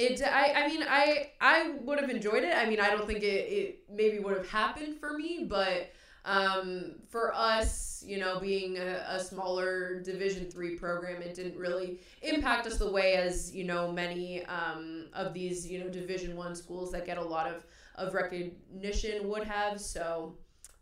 it 0.00 0.22
I, 0.22 0.64
I 0.64 0.68
mean 0.68 0.82
I 0.88 1.30
I 1.40 1.72
would 1.82 2.00
have 2.00 2.10
enjoyed 2.10 2.44
it. 2.44 2.56
I 2.56 2.68
mean 2.68 2.80
I 2.80 2.90
don't 2.90 3.06
think 3.06 3.22
it, 3.22 3.24
it 3.24 3.78
maybe 3.90 4.18
would 4.18 4.36
have 4.36 4.48
happened 4.48 4.98
for 4.98 5.16
me, 5.16 5.46
but 5.48 5.92
um, 6.24 6.96
for 7.08 7.34
us, 7.34 8.04
you 8.06 8.18
know, 8.18 8.38
being 8.38 8.76
a, 8.78 9.04
a 9.08 9.20
smaller 9.20 10.00
Division 10.00 10.50
three 10.50 10.76
program, 10.76 11.22
it 11.22 11.34
didn't 11.34 11.56
really 11.56 12.00
impact 12.22 12.66
us 12.66 12.78
the 12.78 12.90
way 12.90 13.14
as 13.14 13.54
you 13.54 13.64
know 13.64 13.90
many 13.90 14.44
um, 14.46 15.06
of 15.14 15.32
these 15.32 15.66
you 15.66 15.78
know 15.78 15.88
Division 15.88 16.36
one 16.36 16.54
schools 16.54 16.92
that 16.92 17.06
get 17.06 17.18
a 17.18 17.22
lot 17.22 17.46
of 17.46 17.64
of 17.96 18.14
recognition 18.14 19.28
would 19.28 19.44
have. 19.44 19.80
So. 19.80 20.36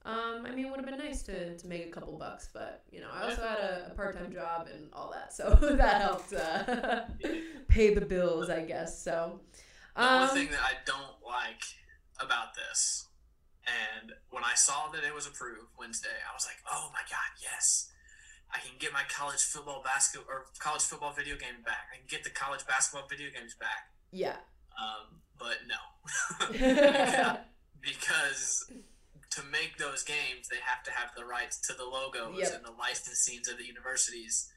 Um, 0.05 0.47
I 0.47 0.53
mean, 0.55 0.65
it 0.65 0.71
would 0.71 0.81
have 0.81 0.87
been 0.87 0.97
nice 0.99 1.23
to, 1.25 1.55
to 1.59 1.69
make 1.69 1.85
a 1.85 1.91
couple 1.91 2.17
bucks, 2.17 2.49
but 2.55 2.83
you 2.91 3.01
know, 3.01 3.09
I 3.13 3.29
also 3.29 3.43
had 3.43 3.59
a, 3.59 3.89
a 3.91 3.95
part 3.95 4.17
time 4.17 4.33
job 4.33 4.67
and 4.73 4.89
all 4.95 5.13
that, 5.13 5.35
so 5.35 5.51
that 5.61 6.01
helped 6.01 6.33
uh, 6.33 7.03
pay 7.79 7.95
the 7.95 8.07
bills, 8.07 8.51
I 8.51 8.63
guess. 8.63 9.03
So, 9.03 9.41
um, 9.95 10.21
the 10.21 10.27
one 10.27 10.35
thing 10.35 10.51
that 10.51 10.61
I 10.61 10.75
don't 10.85 11.23
like 11.25 11.63
about 12.21 12.55
this 12.55 13.09
and 13.69 14.13
when 14.31 14.45
I 14.45 14.55
saw 14.55 14.89
that 14.93 15.05
it 15.05 15.15
was 15.15 15.27
approved 15.27 15.69
Wednesday, 15.79 16.17
I 16.29 16.35
was 16.35 16.47
like, 16.47 16.57
"Oh 16.71 16.91
my 16.93 17.05
god, 17.11 17.31
yes! 17.41 17.91
I 18.53 18.59
can 18.61 18.73
get 18.79 18.93
my 18.93 19.03
college 19.09 19.43
football 19.43 19.83
basketball 19.85 20.33
or 20.33 20.47
college 20.59 20.83
football 20.83 21.13
video 21.13 21.37
game 21.37 21.63
back. 21.65 21.93
I 21.93 21.99
can 21.99 22.07
get 22.09 22.25
the 22.25 22.31
college 22.31 22.67
basketball 22.67 23.09
video 23.09 23.31
games 23.31 23.55
back." 23.55 23.93
Yeah. 24.11 24.37
Um, 24.79 25.21
but 25.39 25.59
no, 25.69 25.81
because 27.81 28.73
to 29.31 29.43
make 29.53 29.77
those 29.77 30.03
games, 30.03 30.49
they 30.51 30.63
have 30.65 30.83
to 30.85 30.91
have 30.93 31.11
the 31.17 31.25
rights 31.25 31.61
to 31.69 31.75
the 31.75 31.85
logos 31.85 32.39
yep. 32.39 32.55
and 32.55 32.65
the 32.65 32.73
licensings 32.73 33.51
of 33.51 33.59
the 33.59 33.67
universities, 33.67 34.51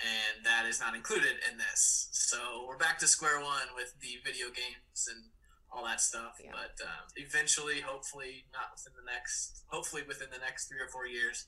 and 0.00 0.44
that 0.44 0.66
is 0.66 0.80
not 0.80 0.94
included 0.94 1.36
in 1.50 1.58
this. 1.58 2.08
So 2.12 2.64
we're 2.66 2.78
back 2.78 2.98
to 3.00 3.06
square 3.06 3.40
one 3.40 3.74
with 3.74 3.94
the 4.00 4.18
video 4.24 4.46
games 4.46 5.08
and 5.10 5.24
all 5.70 5.84
that 5.84 6.00
stuff. 6.00 6.36
Yeah. 6.42 6.50
But 6.52 6.84
um, 6.84 7.06
eventually, 7.16 7.80
hopefully, 7.80 8.44
not 8.52 8.72
within 8.74 8.92
the 8.96 9.10
next, 9.10 9.64
hopefully 9.68 10.02
within 10.06 10.28
the 10.32 10.38
next 10.38 10.68
three 10.68 10.80
or 10.80 10.88
four 10.88 11.06
years, 11.06 11.46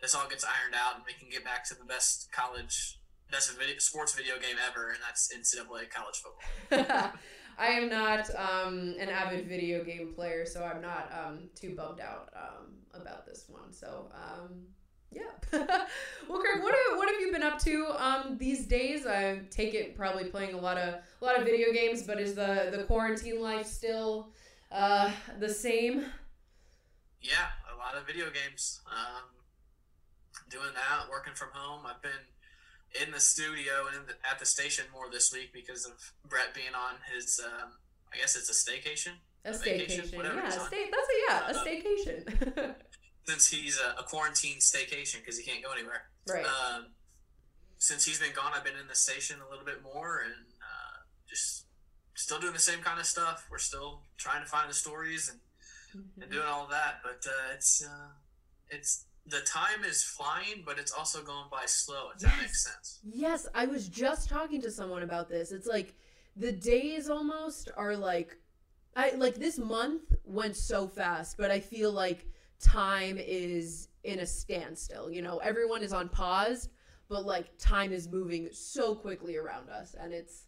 this 0.00 0.14
all 0.14 0.28
gets 0.28 0.44
ironed 0.44 0.74
out 0.74 0.96
and 0.96 1.04
we 1.06 1.14
can 1.14 1.28
get 1.30 1.44
back 1.44 1.64
to 1.68 1.74
the 1.74 1.84
best 1.84 2.28
college, 2.32 2.98
best 3.30 3.56
video, 3.58 3.78
sports 3.78 4.14
video 4.14 4.34
game 4.38 4.56
ever, 4.66 4.90
and 4.90 4.98
that's 5.02 5.32
NCAA 5.32 5.90
college 5.90 6.20
football. 6.20 7.12
I 7.58 7.68
am 7.68 7.88
not 7.88 8.28
um, 8.36 8.96
an 9.00 9.08
avid 9.08 9.48
video 9.48 9.82
game 9.82 10.12
player, 10.14 10.44
so 10.44 10.62
I'm 10.62 10.82
not 10.82 11.10
um, 11.12 11.48
too 11.54 11.74
bummed 11.74 12.00
out 12.00 12.28
um, 12.36 12.74
about 12.92 13.26
this 13.26 13.46
one. 13.48 13.72
So 13.72 14.10
um, 14.14 14.66
yeah. 15.12 15.22
well, 15.52 16.42
Kirk, 16.42 16.62
what 16.62 16.74
have, 16.74 16.98
what 16.98 17.08
have 17.10 17.20
you 17.20 17.32
been 17.32 17.42
up 17.42 17.58
to 17.60 17.86
um, 17.98 18.36
these 18.38 18.66
days? 18.66 19.06
I 19.06 19.40
take 19.50 19.74
it 19.74 19.96
probably 19.96 20.24
playing 20.24 20.54
a 20.54 20.58
lot 20.58 20.76
of 20.76 20.94
a 20.94 21.24
lot 21.24 21.38
of 21.38 21.44
video 21.44 21.72
games, 21.72 22.02
but 22.02 22.20
is 22.20 22.34
the 22.34 22.68
the 22.72 22.84
quarantine 22.84 23.40
life 23.40 23.66
still 23.66 24.30
uh, 24.72 25.10
the 25.38 25.48
same? 25.48 26.04
Yeah, 27.22 27.46
a 27.72 27.76
lot 27.78 27.96
of 27.96 28.06
video 28.06 28.26
games. 28.26 28.80
Um, 28.90 29.24
doing 30.50 30.74
that, 30.74 31.10
working 31.10 31.34
from 31.34 31.48
home. 31.52 31.86
I've 31.86 32.02
been 32.02 33.04
in 33.04 33.12
the 33.12 33.20
studio 33.20 33.86
and 33.94 34.06
the, 34.06 34.14
at 34.28 34.38
the 34.38 34.46
station 34.46 34.84
more 34.92 35.10
this 35.10 35.32
week 35.32 35.52
because 35.52 35.86
of 35.86 36.12
Brett 36.28 36.54
being 36.54 36.74
on 36.74 36.96
his. 37.14 37.40
Um, 37.44 37.70
I 38.12 38.18
guess 38.18 38.36
it's 38.36 38.48
a 38.48 38.52
staycation. 38.52 39.12
A, 39.44 39.50
a 39.50 39.52
staycation, 39.52 40.10
vacation, 40.10 40.20
yeah. 40.24 40.48
Stay, 40.48 40.90
that's 40.90 41.08
a 41.08 41.18
yeah, 41.28 41.46
a 41.46 41.50
uh, 41.50 41.64
staycation. 41.64 42.74
since 43.26 43.48
he's 43.48 43.78
a, 43.78 44.00
a 44.00 44.04
quarantine 44.04 44.58
staycation 44.58 45.20
because 45.20 45.38
he 45.38 45.44
can't 45.44 45.62
go 45.62 45.72
anywhere. 45.72 46.02
Right. 46.28 46.44
Um, 46.44 46.86
since 47.78 48.04
he's 48.04 48.20
been 48.20 48.32
gone, 48.34 48.52
I've 48.54 48.64
been 48.64 48.78
in 48.80 48.88
the 48.88 48.94
station 48.94 49.36
a 49.46 49.50
little 49.50 49.64
bit 49.64 49.82
more 49.82 50.22
and 50.24 50.34
uh, 50.62 50.98
just 51.28 51.66
still 52.14 52.40
doing 52.40 52.52
the 52.52 52.58
same 52.58 52.80
kind 52.80 52.98
of 52.98 53.06
stuff. 53.06 53.46
We're 53.50 53.58
still 53.58 54.02
trying 54.16 54.42
to 54.42 54.48
find 54.48 54.70
the 54.70 54.74
stories 54.74 55.30
and, 55.30 56.04
mm-hmm. 56.04 56.22
and 56.22 56.30
doing 56.30 56.46
all 56.46 56.68
that, 56.70 57.00
but 57.02 57.26
uh, 57.28 57.54
it's 57.54 57.84
uh, 57.84 58.08
it's 58.70 59.04
the 59.28 59.40
time 59.40 59.84
is 59.84 60.02
flying, 60.04 60.62
but 60.64 60.78
it's 60.78 60.92
also 60.92 61.22
going 61.22 61.46
by 61.50 61.64
slow. 61.66 62.10
If 62.14 62.22
yes. 62.22 62.30
that 62.30 62.40
makes 62.40 62.64
sense. 62.64 62.98
Yes, 63.04 63.48
I 63.54 63.66
was 63.66 63.88
just 63.88 64.28
talking 64.28 64.60
to 64.62 64.70
someone 64.70 65.02
about 65.02 65.28
this. 65.28 65.52
It's 65.52 65.66
like 65.66 65.94
the 66.36 66.52
days 66.52 67.10
almost 67.10 67.70
are 67.76 67.96
like, 67.96 68.36
I 68.94 69.10
like 69.10 69.34
this 69.34 69.58
month 69.58 70.14
went 70.24 70.56
so 70.56 70.86
fast, 70.86 71.36
but 71.36 71.50
I 71.50 71.60
feel 71.60 71.90
like 71.90 72.26
time 72.60 73.18
is 73.18 73.88
in 74.04 74.20
a 74.20 74.26
standstill. 74.26 75.10
You 75.10 75.22
know, 75.22 75.38
everyone 75.38 75.82
is 75.82 75.92
on 75.92 76.08
pause, 76.08 76.68
but 77.08 77.24
like 77.24 77.56
time 77.58 77.92
is 77.92 78.08
moving 78.08 78.48
so 78.52 78.94
quickly 78.94 79.36
around 79.36 79.68
us 79.68 79.94
and 79.98 80.12
it's 80.12 80.46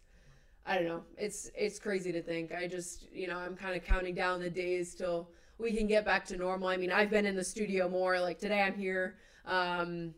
I 0.65 0.75
don't 0.75 0.85
know. 0.85 1.03
It's 1.17 1.49
it's 1.55 1.79
crazy 1.79 2.11
to 2.11 2.21
think. 2.21 2.53
I 2.53 2.67
just, 2.67 3.11
you 3.11 3.27
know, 3.27 3.37
I'm 3.37 3.55
kind 3.55 3.75
of 3.75 3.83
counting 3.83 4.13
down 4.13 4.39
the 4.39 4.49
days 4.49 4.93
till 4.93 5.31
we 5.57 5.75
can 5.75 5.87
get 5.87 6.05
back 6.05 6.25
to 6.25 6.37
normal. 6.37 6.67
I 6.67 6.77
mean, 6.77 6.91
I've 6.91 7.09
been 7.09 7.25
in 7.25 7.35
the 7.35 7.43
studio 7.43 7.89
more. 7.89 8.19
Like 8.19 8.39
today 8.39 8.61
I'm 8.61 8.75
here 8.75 9.15
um 9.45 10.13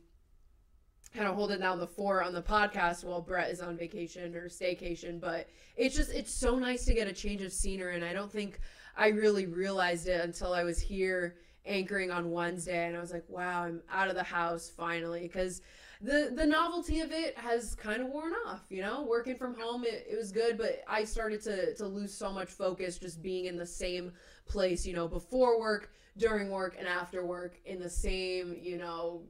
kind 1.13 1.27
of 1.27 1.35
holding 1.35 1.59
down 1.59 1.79
the 1.79 1.87
fort 1.87 2.25
on 2.25 2.33
the 2.33 2.41
podcast 2.41 3.03
while 3.03 3.21
Brett 3.21 3.51
is 3.51 3.61
on 3.61 3.77
vacation 3.77 4.35
or 4.35 4.49
staycation. 4.49 5.19
But 5.19 5.47
it's 5.77 5.95
just 5.95 6.11
it's 6.11 6.33
so 6.33 6.57
nice 6.57 6.85
to 6.85 6.93
get 6.93 7.07
a 7.07 7.13
change 7.13 7.41
of 7.41 7.53
scenery, 7.53 7.95
and 7.95 8.03
I 8.05 8.13
don't 8.13 8.31
think 8.31 8.59
I 8.97 9.07
really 9.07 9.45
realized 9.45 10.07
it 10.07 10.21
until 10.21 10.53
I 10.53 10.63
was 10.63 10.79
here 10.79 11.35
anchoring 11.65 12.11
on 12.11 12.31
Wednesday, 12.31 12.87
and 12.87 12.95
I 12.95 12.99
was 12.99 13.11
like, 13.11 13.25
wow, 13.27 13.63
I'm 13.63 13.81
out 13.91 14.09
of 14.09 14.15
the 14.15 14.23
house 14.23 14.69
finally 14.69 15.21
because. 15.21 15.61
The, 16.03 16.33
the 16.35 16.47
novelty 16.47 17.01
of 17.01 17.11
it 17.11 17.37
has 17.37 17.75
kind 17.75 18.01
of 18.01 18.07
worn 18.07 18.33
off, 18.47 18.65
you 18.71 18.81
know. 18.81 19.03
Working 19.03 19.35
from 19.35 19.53
home, 19.53 19.83
it, 19.83 20.07
it 20.09 20.17
was 20.17 20.31
good, 20.31 20.57
but 20.57 20.81
I 20.87 21.03
started 21.03 21.43
to, 21.43 21.75
to 21.75 21.85
lose 21.85 22.11
so 22.11 22.31
much 22.31 22.49
focus 22.49 22.97
just 22.97 23.21
being 23.21 23.45
in 23.45 23.55
the 23.55 23.67
same 23.67 24.11
place, 24.47 24.83
you 24.83 24.95
know, 24.95 25.07
before 25.07 25.59
work, 25.59 25.91
during 26.17 26.49
work, 26.49 26.75
and 26.79 26.87
after 26.87 27.23
work 27.23 27.59
in 27.65 27.79
the 27.79 27.87
same, 27.87 28.57
you 28.59 28.79
know, 28.79 29.21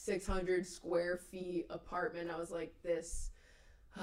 600 0.00 0.66
square 0.66 1.16
feet 1.16 1.66
apartment. 1.68 2.30
I 2.30 2.38
was 2.38 2.50
like, 2.50 2.74
this 2.82 3.30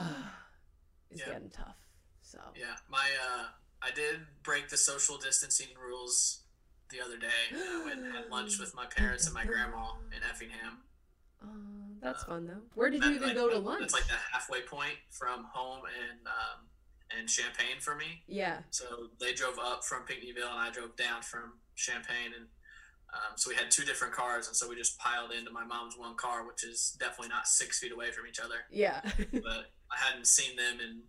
is 1.11 1.19
yeah. 1.19 1.25
getting 1.25 1.49
tough. 1.49 1.77
So 2.21 2.39
yeah, 2.55 2.75
my 2.89 3.07
uh, 3.37 3.45
I 3.81 3.91
did 3.95 4.19
break 4.43 4.69
the 4.69 4.77
social 4.77 5.17
distancing 5.17 5.67
rules 5.81 6.41
the 6.89 7.03
other 7.03 7.17
day. 7.17 7.27
I 7.53 7.83
went 7.85 7.99
and 7.99 8.13
had 8.13 8.29
lunch 8.29 8.59
with 8.59 8.75
my 8.75 8.85
parents 8.85 9.25
and 9.25 9.33
my 9.33 9.45
grandma 9.51 9.93
in 10.15 10.21
Effingham. 10.29 10.83
Uh, 11.41 11.47
that's 12.01 12.23
uh, 12.23 12.27
fun 12.27 12.47
though. 12.47 12.61
Where 12.75 12.89
did 12.89 13.03
you 13.03 13.11
even 13.11 13.27
like, 13.29 13.35
go 13.35 13.49
to 13.49 13.59
lunch? 13.59 13.83
It's 13.83 13.93
like 13.93 14.07
the 14.07 14.19
halfway 14.31 14.61
point 14.61 14.95
from 15.09 15.45
home 15.53 15.81
and 15.85 16.19
um, 16.27 16.67
and 17.17 17.29
Champaign 17.29 17.79
for 17.79 17.95
me. 17.95 18.23
Yeah. 18.27 18.59
So 18.71 19.09
they 19.19 19.33
drove 19.33 19.57
up 19.63 19.83
from 19.83 20.03
Pinckneyville 20.03 20.51
and 20.51 20.59
I 20.59 20.71
drove 20.71 20.95
down 20.95 21.21
from 21.21 21.53
Champaign 21.75 22.33
and 22.35 22.47
um, 23.13 23.37
so 23.37 23.49
we 23.49 23.55
had 23.55 23.71
two 23.71 23.85
different 23.85 24.13
cars, 24.13 24.47
and 24.47 24.55
so 24.55 24.67
we 24.67 24.75
just 24.75 24.97
piled 24.99 25.31
into 25.31 25.49
my 25.49 25.63
mom's 25.63 25.97
one 25.97 26.15
car, 26.15 26.45
which 26.45 26.63
is 26.63 26.95
definitely 26.99 27.29
not 27.29 27.47
six 27.47 27.79
feet 27.79 27.91
away 27.91 28.11
from 28.11 28.27
each 28.27 28.39
other. 28.39 28.67
Yeah. 28.69 29.01
but 29.31 29.71
I 29.89 29.97
hadn't 29.97 30.27
seen 30.27 30.55
them, 30.57 30.77
and 30.83 31.03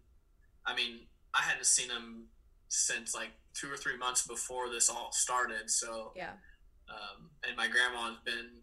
I 0.65 0.77
mean, 0.77 1.01
I 1.35 1.43
hadn't 1.43 1.67
seen 1.67 1.89
them 1.89 2.27
since 2.69 3.15
like 3.15 3.31
two 3.55 3.71
or 3.71 3.77
three 3.77 3.97
months 3.97 4.27
before 4.27 4.69
this 4.71 4.89
all 4.89 5.11
started. 5.13 5.71
So 5.71 6.13
yeah. 6.17 6.33
Um, 6.89 7.31
and 7.47 7.57
my 7.57 7.69
grandma 7.69 8.09
has 8.09 8.19
been. 8.25 8.63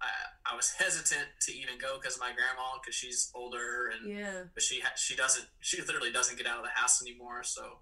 I, 0.00 0.52
I 0.52 0.56
was 0.56 0.72
hesitant 0.72 1.26
to 1.40 1.52
even 1.56 1.78
go 1.80 1.96
because 1.98 2.16
of 2.16 2.20
my 2.20 2.32
grandma 2.32 2.78
because 2.80 2.94
she's 2.94 3.30
older 3.34 3.90
and 3.90 4.12
yeah. 4.12 4.42
But 4.52 4.62
she 4.62 4.80
ha- 4.80 4.96
she 4.96 5.16
doesn't 5.16 5.46
she 5.60 5.80
literally 5.82 6.12
doesn't 6.12 6.36
get 6.36 6.46
out 6.46 6.58
of 6.58 6.64
the 6.64 6.70
house 6.70 7.02
anymore. 7.02 7.42
So 7.42 7.80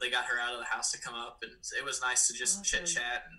they 0.00 0.10
got 0.10 0.24
her 0.24 0.38
out 0.40 0.52
of 0.52 0.60
the 0.60 0.66
house 0.66 0.92
to 0.92 1.00
come 1.00 1.14
up, 1.14 1.38
and 1.42 1.52
it 1.78 1.84
was 1.84 2.00
nice 2.00 2.28
to 2.28 2.34
just 2.34 2.60
awesome. 2.60 2.86
chit 2.86 2.86
chat 2.86 3.24
and 3.28 3.38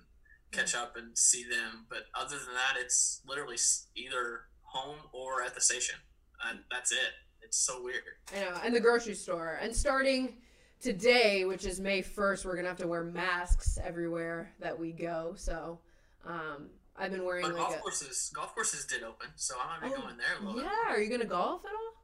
catch 0.51 0.75
up 0.75 0.95
and 0.97 1.17
see 1.17 1.43
them. 1.43 1.85
But 1.89 2.05
other 2.15 2.37
than 2.37 2.53
that, 2.53 2.75
it's 2.79 3.21
literally 3.27 3.57
either 3.95 4.41
home 4.63 4.97
or 5.13 5.41
at 5.43 5.55
the 5.55 5.61
station, 5.61 5.95
and 6.49 6.59
that's 6.71 6.91
it. 6.91 7.13
It's 7.41 7.57
so 7.57 7.81
weird. 7.81 8.03
I 8.35 8.41
know, 8.41 8.57
and 8.63 8.75
the 8.75 8.79
grocery 8.79 9.15
store, 9.15 9.59
and 9.61 9.75
starting 9.75 10.37
today, 10.81 11.45
which 11.45 11.65
is 11.65 11.79
May 11.79 12.01
first, 12.01 12.45
we're 12.45 12.55
gonna 12.55 12.67
have 12.67 12.77
to 12.77 12.87
wear 12.87 13.03
masks 13.03 13.77
everywhere 13.83 14.51
that 14.59 14.77
we 14.77 14.91
go. 14.91 15.33
So, 15.35 15.79
um, 16.25 16.69
I've 16.97 17.11
been 17.11 17.23
wearing. 17.23 17.43
But 17.43 17.53
like 17.53 17.61
golf 17.61 17.75
a... 17.77 17.79
courses, 17.79 18.31
golf 18.33 18.53
courses 18.53 18.85
did 18.85 19.03
open, 19.03 19.29
so 19.35 19.55
I 19.59 19.79
might 19.79 19.89
be 19.89 19.95
oh, 19.97 20.01
going 20.01 20.17
there 20.17 20.37
a 20.39 20.45
little 20.45 20.61
yeah. 20.61 20.69
bit. 20.87 20.97
Are 20.97 21.01
you 21.01 21.09
gonna 21.09 21.25
golf 21.25 21.63
at 21.65 21.71
all? 21.71 22.03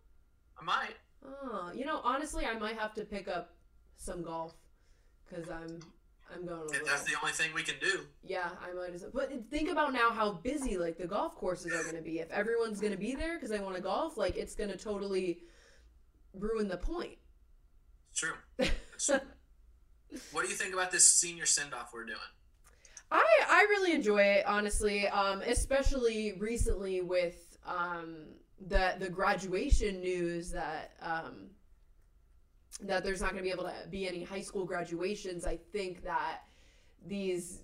I 0.59 0.63
might. 0.63 0.95
Oh, 1.25 1.71
you 1.73 1.85
know, 1.85 2.01
honestly, 2.03 2.45
I 2.45 2.57
might 2.57 2.77
have 2.77 2.93
to 2.95 3.05
pick 3.05 3.27
up 3.27 3.53
some 3.97 4.21
golf 4.21 4.53
because 5.27 5.49
I'm 5.49 5.79
I'm 6.33 6.45
going. 6.45 6.69
If 6.73 6.85
that's 6.85 7.03
the 7.03 7.13
only 7.21 7.33
thing 7.33 7.51
we 7.53 7.63
can 7.63 7.75
do. 7.79 8.01
Yeah, 8.23 8.49
I 8.61 8.73
might 8.73 8.93
as 8.93 9.01
well. 9.01 9.11
But 9.13 9.31
think 9.49 9.69
about 9.69 9.93
now 9.93 10.11
how 10.11 10.33
busy 10.33 10.77
like 10.77 10.97
the 10.97 11.07
golf 11.07 11.35
courses 11.35 11.73
are 11.73 11.83
going 11.83 11.95
to 11.95 12.01
be. 12.01 12.19
If 12.19 12.31
everyone's 12.31 12.79
going 12.79 12.93
to 12.93 12.99
be 12.99 13.15
there 13.15 13.35
because 13.35 13.49
they 13.49 13.59
want 13.59 13.75
to 13.75 13.81
golf, 13.81 14.17
like 14.17 14.35
it's 14.35 14.55
going 14.55 14.69
to 14.69 14.77
totally 14.77 15.39
ruin 16.33 16.67
the 16.67 16.77
point. 16.77 17.17
True. 18.15 18.33
true. 18.97 19.19
what 20.31 20.43
do 20.43 20.49
you 20.49 20.55
think 20.55 20.73
about 20.73 20.91
this 20.91 21.07
senior 21.07 21.45
send 21.45 21.73
off 21.73 21.91
we're 21.93 22.05
doing? 22.05 22.17
I 23.11 23.25
I 23.47 23.65
really 23.69 23.91
enjoy 23.91 24.21
it 24.21 24.45
honestly, 24.47 25.07
um, 25.09 25.41
especially 25.41 26.33
recently 26.39 27.01
with 27.01 27.57
um, 27.65 28.15
the 28.67 28.95
the 28.99 29.09
graduation 29.09 30.01
news 30.01 30.49
that 30.51 30.93
um, 31.01 31.49
that 32.81 33.03
there's 33.03 33.21
not 33.21 33.31
going 33.31 33.43
to 33.43 33.47
be 33.47 33.51
able 33.51 33.65
to 33.65 33.89
be 33.89 34.07
any 34.07 34.23
high 34.23 34.41
school 34.41 34.65
graduations, 34.65 35.45
I 35.45 35.57
think 35.57 36.03
that 36.03 36.41
these 37.05 37.63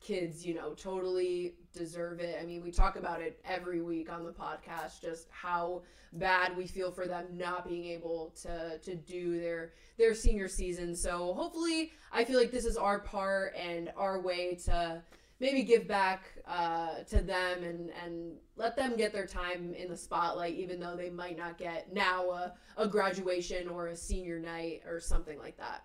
kids, 0.00 0.44
you 0.44 0.54
know, 0.54 0.74
totally 0.74 1.54
deserve 1.72 2.20
it. 2.20 2.38
I 2.40 2.44
mean, 2.44 2.62
we 2.62 2.70
talk 2.70 2.96
about 2.96 3.20
it 3.20 3.40
every 3.44 3.82
week 3.82 4.12
on 4.12 4.24
the 4.24 4.32
podcast, 4.32 5.00
just 5.00 5.28
how 5.30 5.82
bad 6.14 6.56
we 6.56 6.66
feel 6.66 6.90
for 6.90 7.06
them 7.06 7.26
not 7.32 7.68
being 7.68 7.84
able 7.84 8.34
to 8.42 8.78
to 8.78 8.94
do 8.94 9.40
their 9.40 9.72
their 9.98 10.14
senior 10.14 10.48
season. 10.48 10.96
So 10.96 11.34
hopefully, 11.34 11.92
I 12.12 12.24
feel 12.24 12.38
like 12.38 12.50
this 12.50 12.64
is 12.64 12.76
our 12.76 13.00
part 13.00 13.54
and 13.56 13.90
our 13.96 14.20
way 14.20 14.54
to 14.64 15.02
maybe 15.40 15.62
give 15.62 15.86
back 15.86 16.24
uh, 16.46 17.02
to 17.08 17.22
them 17.22 17.62
and, 17.62 17.90
and 18.04 18.32
let 18.56 18.76
them 18.76 18.96
get 18.96 19.12
their 19.12 19.26
time 19.26 19.72
in 19.74 19.88
the 19.88 19.96
spotlight, 19.96 20.54
even 20.54 20.80
though 20.80 20.96
they 20.96 21.10
might 21.10 21.36
not 21.36 21.58
get 21.58 21.92
now 21.92 22.30
a, 22.30 22.52
a 22.76 22.88
graduation 22.88 23.68
or 23.68 23.88
a 23.88 23.96
senior 23.96 24.38
night 24.38 24.82
or 24.86 24.98
something 24.98 25.38
like 25.38 25.56
that. 25.56 25.84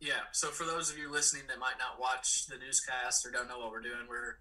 Yeah. 0.00 0.20
So 0.32 0.48
for 0.48 0.64
those 0.64 0.90
of 0.90 0.98
you 0.98 1.10
listening 1.10 1.44
that 1.48 1.58
might 1.58 1.78
not 1.78 2.00
watch 2.00 2.46
the 2.46 2.56
newscast 2.56 3.24
or 3.26 3.30
don't 3.30 3.48
know 3.48 3.58
what 3.58 3.70
we're 3.70 3.80
doing, 3.82 4.06
we're 4.08 4.36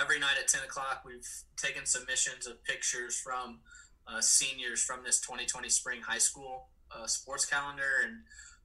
every 0.00 0.18
night 0.18 0.36
at 0.40 0.48
10 0.48 0.62
o'clock, 0.64 1.02
we've 1.04 1.28
taken 1.56 1.86
submissions 1.86 2.46
of 2.46 2.62
pictures 2.64 3.16
from 3.16 3.60
uh, 4.06 4.20
seniors 4.20 4.82
from 4.82 5.00
this 5.04 5.20
2020 5.20 5.68
spring 5.68 6.00
high 6.00 6.18
school 6.18 6.68
uh, 6.90 7.06
sports 7.06 7.44
calendar. 7.44 8.02
And 8.04 8.20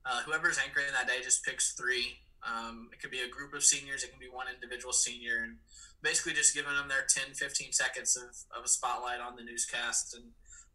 uh, 0.06 0.22
whoever's 0.24 0.58
anchoring 0.58 0.88
that 0.94 1.08
day 1.08 1.22
just 1.24 1.44
picks 1.44 1.74
three 1.74 2.20
um, 2.46 2.90
it 2.94 3.02
could 3.02 3.12
be 3.12 3.22
a 3.22 3.30
group 3.30 3.54
of 3.54 3.64
seniors, 3.64 4.04
it 4.04 4.12
can 4.12 4.20
be 4.20 4.30
one 4.30 4.48
individual 4.54 4.94
senior, 4.94 5.44
and 5.44 5.58
basically 6.02 6.34
just 6.34 6.54
giving 6.54 6.74
them 6.74 6.88
their 6.88 7.06
10, 7.08 7.34
15 7.34 7.74
seconds 7.74 8.16
of, 8.16 8.30
of 8.58 8.66
a 8.66 8.68
spotlight 8.68 9.20
on 9.20 9.36
the 9.36 9.44
newscast 9.44 10.16
and 10.16 10.26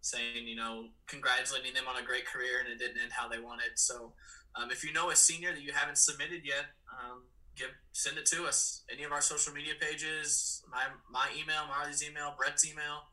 saying, 0.01 0.47
you 0.47 0.57
know, 0.57 0.89
congratulating 1.07 1.75
them 1.75 1.85
on 1.89 2.03
a 2.03 2.05
great 2.05 2.27
career 2.27 2.59
and 2.59 2.69
it 2.69 2.79
didn't 2.79 3.01
end 3.01 3.13
how 3.13 3.29
they 3.29 3.39
wanted. 3.39 3.71
So 3.77 4.13
um, 4.57 4.71
if 4.71 4.85
you 4.85 4.93
know 4.93 5.11
a 5.11 5.17
senior 5.17 5.55
that 5.55 5.63
you 5.63 5.73
haven't 5.73 5.99
submitted 5.99 6.43
yet, 6.45 6.75
um, 6.91 7.23
give 7.57 7.69
send 7.93 8.19
it 8.19 8.27
to 8.27 8.45
us. 8.45 8.83
Any 8.93 9.05
of 9.05 9.13
our 9.13 9.21
social 9.21 9.53
media 9.53 9.75
pages, 9.81 10.63
my 10.71 10.85
my 11.11 11.29
email, 11.39 11.67
Marley's 11.69 12.03
email, 12.07 12.35
Brett's 12.37 12.67
email. 12.67 13.09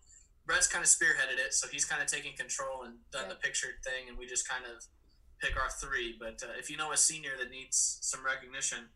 Brett's 0.45 0.67
kind 0.67 0.83
of 0.83 0.89
spearheaded 0.89 1.37
it, 1.37 1.53
so 1.53 1.67
he's 1.67 1.85
kind 1.85 2.01
of 2.01 2.07
taking 2.07 2.35
control 2.35 2.83
and 2.83 2.95
done 3.11 3.29
the 3.29 3.35
picture 3.35 3.67
thing, 3.83 4.09
and 4.09 4.17
we 4.17 4.25
just 4.25 4.47
kind 4.47 4.63
of 4.65 4.83
pick 5.39 5.55
our 5.55 5.69
three. 5.69 6.15
But 6.19 6.41
uh, 6.43 6.57
if 6.57 6.69
you 6.69 6.77
know 6.77 6.91
a 6.91 6.97
senior 6.97 7.31
that 7.39 7.51
needs 7.51 7.99
some 8.01 8.25
recognition, 8.25 8.89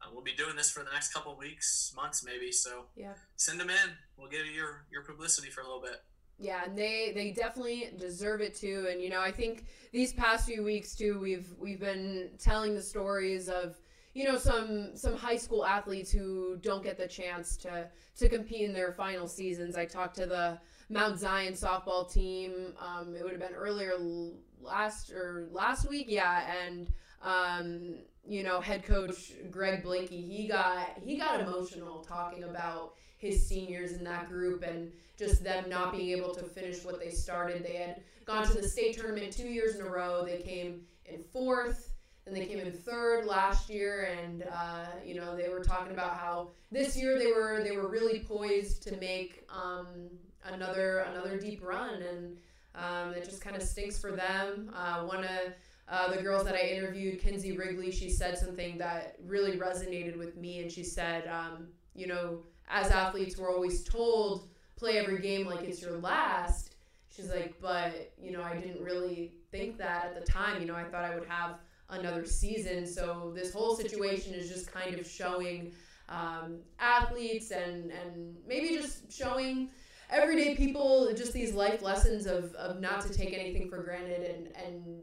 uh, 0.00 0.08
we'll 0.12 0.24
be 0.24 0.32
doing 0.32 0.56
this 0.56 0.70
for 0.70 0.82
the 0.82 0.90
next 0.92 1.12
couple 1.12 1.36
weeks, 1.36 1.92
months 1.94 2.24
maybe. 2.24 2.50
So 2.52 2.86
yeah, 2.96 3.14
send 3.36 3.60
them 3.60 3.70
in. 3.70 3.90
We'll 4.16 4.30
give 4.30 4.46
you 4.46 4.52
your 4.52 4.86
your 4.90 5.02
publicity 5.02 5.50
for 5.50 5.60
a 5.60 5.64
little 5.64 5.82
bit. 5.82 6.00
Yeah, 6.38 6.64
and 6.64 6.76
they 6.76 7.12
they 7.14 7.30
definitely 7.32 7.90
deserve 7.98 8.40
it 8.40 8.54
too. 8.54 8.88
And 8.90 9.00
you 9.00 9.10
know, 9.10 9.20
I 9.20 9.30
think 9.30 9.66
these 9.92 10.12
past 10.12 10.46
few 10.46 10.64
weeks 10.64 10.94
too, 10.94 11.20
we've 11.20 11.48
we've 11.58 11.80
been 11.80 12.30
telling 12.38 12.74
the 12.74 12.82
stories 12.82 13.48
of 13.48 13.76
you 14.14 14.24
know 14.24 14.38
some 14.38 14.96
some 14.96 15.16
high 15.16 15.36
school 15.36 15.66
athletes 15.66 16.10
who 16.10 16.56
don't 16.62 16.82
get 16.82 16.96
the 16.96 17.06
chance 17.06 17.56
to 17.58 17.88
to 18.16 18.28
compete 18.28 18.62
in 18.62 18.72
their 18.72 18.92
final 18.92 19.26
seasons. 19.26 19.76
I 19.76 19.84
talked 19.84 20.16
to 20.16 20.26
the 20.26 20.58
Mount 20.88 21.18
Zion 21.18 21.54
softball 21.54 22.10
team. 22.10 22.74
Um, 22.78 23.14
it 23.16 23.22
would 23.22 23.32
have 23.32 23.40
been 23.40 23.54
earlier 23.54 23.94
last 24.60 25.10
or 25.10 25.48
last 25.50 25.88
week, 25.88 26.06
yeah, 26.08 26.50
and 26.64 26.88
um, 27.22 27.96
you 28.26 28.42
know, 28.42 28.60
head 28.60 28.84
coach 28.84 29.32
Greg 29.50 29.82
Blanky, 29.82 30.26
he 30.26 30.46
got 30.46 30.98
he 31.04 31.16
got 31.16 31.40
emotional 31.40 32.00
talking 32.00 32.44
about 32.44 32.94
his 33.18 33.46
seniors 33.46 33.92
in 33.92 34.04
that 34.04 34.28
group 34.28 34.62
and 34.62 34.92
just 35.18 35.42
them 35.42 35.68
not 35.68 35.92
being 35.92 36.16
able 36.16 36.34
to 36.34 36.42
finish 36.42 36.84
what 36.84 37.00
they 37.00 37.10
started. 37.10 37.64
They 37.64 37.76
had 37.76 38.02
gone 38.26 38.46
to 38.46 38.54
the 38.54 38.68
state 38.68 38.96
tournament 38.96 39.32
two 39.32 39.48
years 39.48 39.76
in 39.76 39.82
a 39.82 39.88
row. 39.88 40.24
They 40.24 40.38
came 40.38 40.82
in 41.06 41.22
fourth 41.22 41.93
and 42.26 42.34
they 42.34 42.46
came 42.46 42.58
in 42.58 42.72
third 42.72 43.26
last 43.26 43.68
year 43.68 44.08
and 44.18 44.44
uh, 44.52 44.86
you 45.04 45.14
know 45.14 45.36
they 45.36 45.48
were 45.48 45.62
talking 45.62 45.92
about 45.92 46.16
how 46.16 46.48
this 46.70 46.96
year 46.96 47.18
they 47.18 47.32
were 47.32 47.62
they 47.62 47.76
were 47.76 47.88
really 47.88 48.20
poised 48.20 48.82
to 48.82 48.96
make 48.96 49.46
um, 49.50 49.86
another 50.44 51.00
another 51.10 51.38
deep 51.38 51.62
run 51.64 52.02
and 52.02 52.36
um, 52.74 53.12
it 53.12 53.24
just 53.24 53.40
kind 53.40 53.56
of 53.56 53.62
stinks 53.62 53.98
for 53.98 54.12
them. 54.12 54.72
Uh, 54.74 55.02
one 55.02 55.24
of 55.24 55.54
uh, 55.88 56.14
the 56.14 56.20
girls 56.22 56.44
that 56.44 56.54
I 56.54 56.62
interviewed, 56.62 57.20
Kinsey 57.20 57.56
Wrigley, 57.56 57.90
she 57.90 58.10
said 58.10 58.38
something 58.38 58.78
that 58.78 59.16
really 59.24 59.56
resonated 59.56 60.16
with 60.16 60.36
me, 60.36 60.60
and 60.60 60.72
she 60.72 60.82
said, 60.82 61.28
um, 61.28 61.68
you 61.94 62.06
know, 62.06 62.40
as 62.68 62.90
athletes, 62.90 63.36
we're 63.38 63.52
always 63.52 63.84
told 63.84 64.48
play 64.76 64.98
every 64.98 65.20
game 65.20 65.46
like 65.46 65.62
it's 65.62 65.80
your 65.80 65.98
last. 65.98 66.74
She's 67.14 67.30
like, 67.30 67.54
but 67.60 68.12
you 68.20 68.32
know, 68.32 68.42
I 68.42 68.56
didn't 68.56 68.82
really 68.82 69.32
think 69.52 69.78
that 69.78 70.06
at 70.06 70.14
the 70.14 70.32
time. 70.32 70.60
You 70.60 70.66
know, 70.66 70.74
I 70.74 70.84
thought 70.84 71.04
I 71.04 71.14
would 71.14 71.28
have 71.28 71.58
another 71.90 72.24
season. 72.24 72.86
So 72.86 73.32
this 73.34 73.52
whole 73.52 73.76
situation 73.76 74.34
is 74.34 74.48
just 74.48 74.70
kind 74.72 74.98
of 74.98 75.06
showing 75.06 75.72
um, 76.08 76.58
athletes 76.78 77.50
and 77.50 77.90
and 77.90 78.36
maybe 78.46 78.74
just 78.74 79.12
showing 79.12 79.70
everyday 80.10 80.54
people, 80.54 81.12
just 81.16 81.32
these 81.32 81.54
life 81.54 81.82
lessons 81.82 82.26
of, 82.26 82.54
of 82.54 82.80
not 82.80 83.00
to 83.02 83.12
take 83.12 83.32
anything 83.32 83.68
for 83.68 83.82
granted 83.82 84.30
and, 84.30 84.48
and 84.56 85.02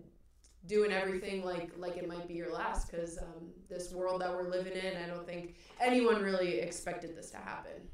doing 0.68 0.92
everything 0.92 1.44
like 1.44 1.72
like 1.78 1.98
it 1.98 2.08
might 2.08 2.28
be 2.28 2.36
your 2.36 2.54
last 2.54 2.92
because 2.92 3.18
um, 3.18 3.50
this 3.70 3.92
world 3.92 4.22
that 4.22 4.32
we're 4.32 4.50
living 4.50 4.74
in, 4.74 4.98
I 4.98 5.08
don't 5.08 5.26
think 5.26 5.56
anyone 5.80 6.22
really 6.22 6.60
expected 6.60 7.16
this 7.16 7.32
to 7.32 7.38
happen. 7.38 7.90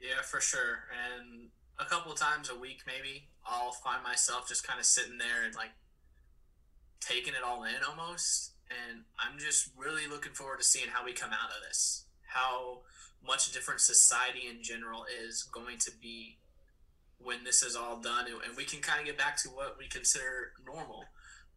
Yeah, 0.00 0.22
for 0.22 0.40
sure. 0.40 0.84
And 0.92 1.48
a 1.78 1.84
couple 1.84 2.12
times 2.14 2.50
a 2.50 2.58
week, 2.58 2.82
maybe 2.86 3.28
I'll 3.46 3.72
find 3.72 4.02
myself 4.02 4.48
just 4.48 4.66
kind 4.66 4.78
of 4.78 4.86
sitting 4.86 5.18
there 5.18 5.44
and 5.44 5.54
like 5.54 5.70
taking 7.00 7.34
it 7.34 7.42
all 7.44 7.64
in 7.64 7.82
almost. 7.88 8.52
And 8.70 9.02
I'm 9.18 9.38
just 9.38 9.70
really 9.76 10.06
looking 10.06 10.32
forward 10.32 10.58
to 10.58 10.64
seeing 10.64 10.88
how 10.88 11.04
we 11.04 11.12
come 11.12 11.30
out 11.32 11.50
of 11.50 11.62
this. 11.66 12.04
How 12.26 12.80
much 13.26 13.52
different 13.52 13.80
society 13.80 14.42
in 14.48 14.62
general 14.62 15.04
is 15.24 15.42
going 15.42 15.78
to 15.78 15.90
be 16.00 16.38
when 17.18 17.44
this 17.44 17.62
is 17.62 17.74
all 17.74 17.98
done 18.00 18.26
and 18.26 18.56
we 18.56 18.64
can 18.64 18.80
kind 18.80 19.00
of 19.00 19.06
get 19.06 19.18
back 19.18 19.36
to 19.36 19.48
what 19.48 19.76
we 19.78 19.88
consider 19.88 20.52
normal 20.64 21.04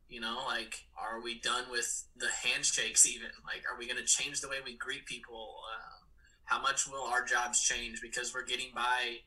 you 0.09 0.19
know 0.19 0.39
like 0.47 0.85
are 0.97 1.21
we 1.21 1.39
done 1.39 1.65
with 1.69 2.05
the 2.17 2.27
handshakes 2.43 3.07
even 3.07 3.29
like 3.45 3.63
are 3.71 3.77
we 3.77 3.85
going 3.85 3.97
to 3.97 4.05
change 4.05 4.41
the 4.41 4.49
way 4.49 4.57
we 4.65 4.75
greet 4.75 5.05
people 5.05 5.55
uh, 5.69 6.01
how 6.45 6.61
much 6.61 6.87
will 6.87 7.05
our 7.05 7.23
jobs 7.23 7.61
change 7.61 8.01
because 8.01 8.33
we're 8.33 8.45
getting 8.45 8.73
by 8.73 9.17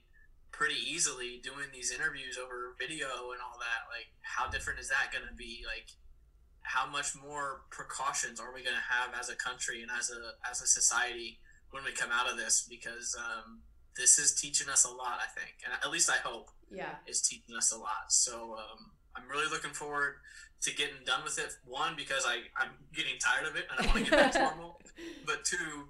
pretty 0.50 0.78
easily 0.86 1.40
doing 1.42 1.66
these 1.72 1.92
interviews 1.92 2.36
over 2.36 2.74
video 2.78 3.06
and 3.32 3.40
all 3.40 3.58
that 3.58 3.86
like 3.88 4.10
how 4.22 4.48
different 4.50 4.78
is 4.78 4.88
that 4.88 5.10
going 5.12 5.26
to 5.26 5.34
be 5.34 5.64
like 5.66 5.88
how 6.64 6.90
much 6.90 7.14
more 7.14 7.62
precautions 7.70 8.40
are 8.40 8.52
we 8.52 8.62
going 8.62 8.76
to 8.76 8.92
have 8.92 9.14
as 9.18 9.28
a 9.28 9.36
country 9.36 9.82
and 9.82 9.90
as 9.96 10.10
a 10.10 10.50
as 10.50 10.60
a 10.60 10.66
society 10.66 11.38
when 11.70 11.84
we 11.84 11.92
come 11.92 12.10
out 12.12 12.30
of 12.30 12.36
this? 12.36 12.66
Because 12.68 13.16
um, 13.18 13.60
this 13.96 14.18
is 14.18 14.34
teaching 14.34 14.68
us 14.68 14.84
a 14.84 14.90
lot 14.90 15.20
i 15.20 15.28
think. 15.38 15.54
And 15.64 15.72
at 15.72 15.90
least 15.90 16.10
i 16.10 16.16
hope 16.16 16.50
yeah. 16.70 16.96
is 17.06 17.20
teaching 17.20 17.54
us 17.56 17.72
a 17.72 17.78
lot. 17.78 18.08
So 18.08 18.56
um, 18.58 18.90
i'm 19.16 19.28
really 19.28 19.48
looking 19.50 19.72
forward 19.72 20.16
to 20.62 20.74
getting 20.74 21.04
done 21.04 21.22
with 21.22 21.38
it. 21.38 21.54
One 21.64 21.94
because 21.96 22.24
i 22.26 22.36
i'm 22.60 22.70
getting 22.94 23.18
tired 23.18 23.46
of 23.46 23.56
it 23.56 23.66
and 23.70 23.86
i 23.86 23.90
want 23.90 24.04
to 24.04 24.10
get 24.10 24.18
back 24.18 24.32
to 24.32 24.38
normal. 24.56 24.80
But 25.26 25.44
two 25.44 25.88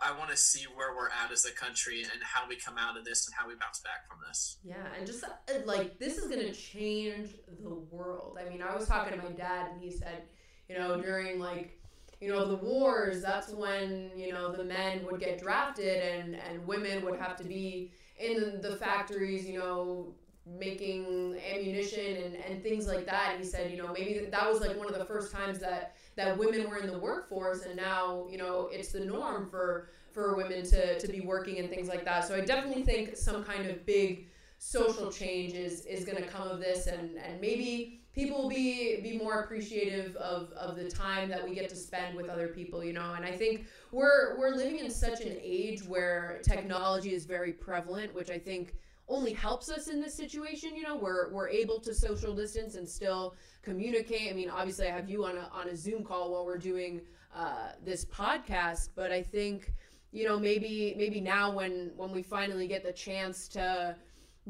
I 0.00 0.16
want 0.16 0.30
to 0.30 0.36
see 0.36 0.66
where 0.74 0.94
we're 0.94 1.08
at 1.08 1.32
as 1.32 1.46
a 1.46 1.52
country 1.52 2.02
and 2.02 2.22
how 2.22 2.46
we 2.48 2.56
come 2.56 2.76
out 2.78 2.98
of 2.98 3.04
this 3.04 3.26
and 3.26 3.34
how 3.34 3.48
we 3.48 3.54
bounce 3.54 3.80
back 3.80 4.08
from 4.08 4.18
this. 4.28 4.58
Yeah, 4.62 4.74
and 4.96 5.06
just 5.06 5.24
uh, 5.24 5.28
like 5.64 5.98
this 5.98 6.18
is 6.18 6.28
going 6.28 6.40
to 6.40 6.52
change 6.52 7.30
the 7.62 7.74
world. 7.90 8.38
I 8.44 8.48
mean, 8.48 8.62
I 8.62 8.74
was 8.76 8.86
talking 8.86 9.18
to 9.18 9.24
my 9.24 9.32
dad 9.32 9.70
and 9.72 9.82
he 9.82 9.90
said, 9.90 10.24
you 10.68 10.78
know, 10.78 11.00
during 11.00 11.38
like 11.38 11.78
you 12.20 12.28
know 12.28 12.46
the 12.46 12.56
wars, 12.56 13.22
that's 13.22 13.50
when 13.50 14.10
you 14.16 14.32
know 14.32 14.52
the 14.52 14.64
men 14.64 15.04
would 15.10 15.20
get 15.20 15.40
drafted 15.40 16.02
and 16.02 16.36
and 16.36 16.66
women 16.66 17.04
would 17.04 17.18
have 17.18 17.36
to 17.36 17.44
be 17.44 17.92
in 18.18 18.60
the 18.60 18.76
factories, 18.76 19.46
you 19.46 19.58
know, 19.58 20.14
making 20.46 21.38
ammunition 21.52 22.16
and, 22.22 22.36
and 22.36 22.62
things 22.62 22.86
like 22.86 23.06
that. 23.06 23.30
And 23.32 23.42
he 23.42 23.48
said, 23.48 23.70
you 23.70 23.78
know, 23.78 23.92
maybe 23.92 24.26
that 24.30 24.50
was 24.50 24.60
like 24.60 24.76
one 24.76 24.88
of 24.88 24.98
the 24.98 25.04
first 25.04 25.32
times 25.32 25.58
that 25.58 25.96
that 26.16 26.36
women 26.36 26.68
were 26.68 26.78
in 26.78 26.86
the 26.86 26.98
workforce 26.98 27.62
and 27.62 27.76
now 27.76 28.26
you 28.30 28.38
know 28.38 28.68
it's 28.72 28.90
the 28.92 29.00
norm 29.00 29.48
for 29.48 29.88
for 30.12 30.34
women 30.34 30.64
to, 30.64 30.98
to 30.98 31.08
be 31.08 31.20
working 31.20 31.58
and 31.58 31.68
things 31.68 31.88
like 31.88 32.04
that. 32.06 32.26
So 32.26 32.34
i 32.34 32.40
definitely 32.40 32.82
think 32.82 33.16
some 33.16 33.44
kind 33.44 33.66
of 33.66 33.84
big 33.84 34.28
social 34.58 35.12
change 35.12 35.52
is, 35.52 35.84
is 35.84 36.06
going 36.06 36.16
to 36.16 36.26
come 36.26 36.48
of 36.48 36.58
this 36.60 36.86
and, 36.86 37.18
and 37.18 37.38
maybe 37.40 38.00
people 38.14 38.42
will 38.42 38.48
be 38.48 38.98
be 39.02 39.18
more 39.18 39.40
appreciative 39.40 40.16
of, 40.16 40.50
of 40.52 40.76
the 40.76 40.88
time 40.90 41.28
that 41.28 41.46
we 41.46 41.54
get 41.54 41.68
to 41.68 41.76
spend 41.76 42.16
with 42.16 42.30
other 42.30 42.48
people 42.48 42.82
you 42.82 42.94
know? 42.94 43.12
And 43.14 43.24
i 43.26 43.30
think 43.30 43.66
we're 43.92 44.38
we're 44.38 44.56
living 44.56 44.78
in 44.78 44.90
such 44.90 45.20
an 45.20 45.36
age 45.42 45.84
where 45.84 46.40
technology 46.42 47.12
is 47.12 47.26
very 47.26 47.52
prevalent 47.52 48.14
which 48.14 48.30
i 48.30 48.38
think 48.38 48.74
only 49.08 49.32
helps 49.32 49.70
us 49.70 49.88
in 49.88 50.00
this 50.00 50.14
situation. 50.14 50.74
You 50.74 50.82
know, 50.82 50.96
we're 50.96 51.30
we're 51.30 51.48
able 51.48 51.80
to 51.80 51.94
social 51.94 52.34
distance 52.34 52.74
and 52.74 52.88
still 52.88 53.34
communicate. 53.62 54.30
I 54.30 54.34
mean, 54.34 54.50
obviously, 54.50 54.88
I 54.88 54.90
have 54.90 55.08
you 55.08 55.24
on 55.24 55.36
a 55.36 55.48
on 55.52 55.68
a 55.68 55.76
Zoom 55.76 56.04
call 56.04 56.32
while 56.32 56.44
we're 56.44 56.58
doing 56.58 57.00
uh, 57.34 57.70
this 57.84 58.04
podcast, 58.04 58.90
but 58.94 59.12
I 59.12 59.22
think 59.22 59.72
you 60.12 60.24
know 60.24 60.38
maybe 60.38 60.94
maybe 60.96 61.20
now 61.20 61.50
when 61.50 61.92
when 61.96 62.12
we 62.12 62.22
finally 62.22 62.66
get 62.66 62.82
the 62.82 62.92
chance 62.92 63.48
to 63.48 63.96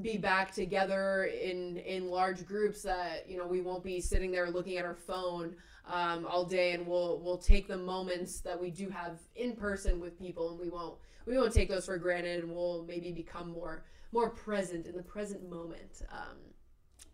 be 0.02 0.18
back 0.18 0.52
together 0.52 1.24
in 1.24 1.78
in 1.78 2.08
large 2.08 2.46
groups 2.46 2.82
that 2.82 3.28
you 3.28 3.38
know 3.38 3.46
we 3.46 3.60
won't 3.60 3.82
be 3.82 4.00
sitting 4.00 4.30
there 4.30 4.50
looking 4.50 4.76
at 4.76 4.84
our 4.84 4.94
phone 4.94 5.54
um, 5.88 6.26
all 6.26 6.44
day 6.44 6.72
and 6.72 6.86
we'll 6.86 7.18
we'll 7.20 7.38
take 7.38 7.66
the 7.66 7.76
moments 7.76 8.40
that 8.40 8.60
we 8.60 8.70
do 8.70 8.90
have 8.90 9.18
in 9.36 9.56
person 9.56 9.98
with 9.98 10.18
people 10.18 10.50
and 10.50 10.60
we 10.60 10.68
won't 10.68 10.96
we 11.24 11.36
won't 11.38 11.52
take 11.52 11.68
those 11.68 11.86
for 11.86 11.96
granted 11.96 12.44
and 12.44 12.54
we'll 12.54 12.84
maybe 12.86 13.10
become 13.10 13.50
more 13.50 13.84
more 14.12 14.30
present 14.30 14.86
in 14.86 14.96
the 14.96 15.02
present 15.02 15.48
moment 15.48 16.02
um, 16.10 16.38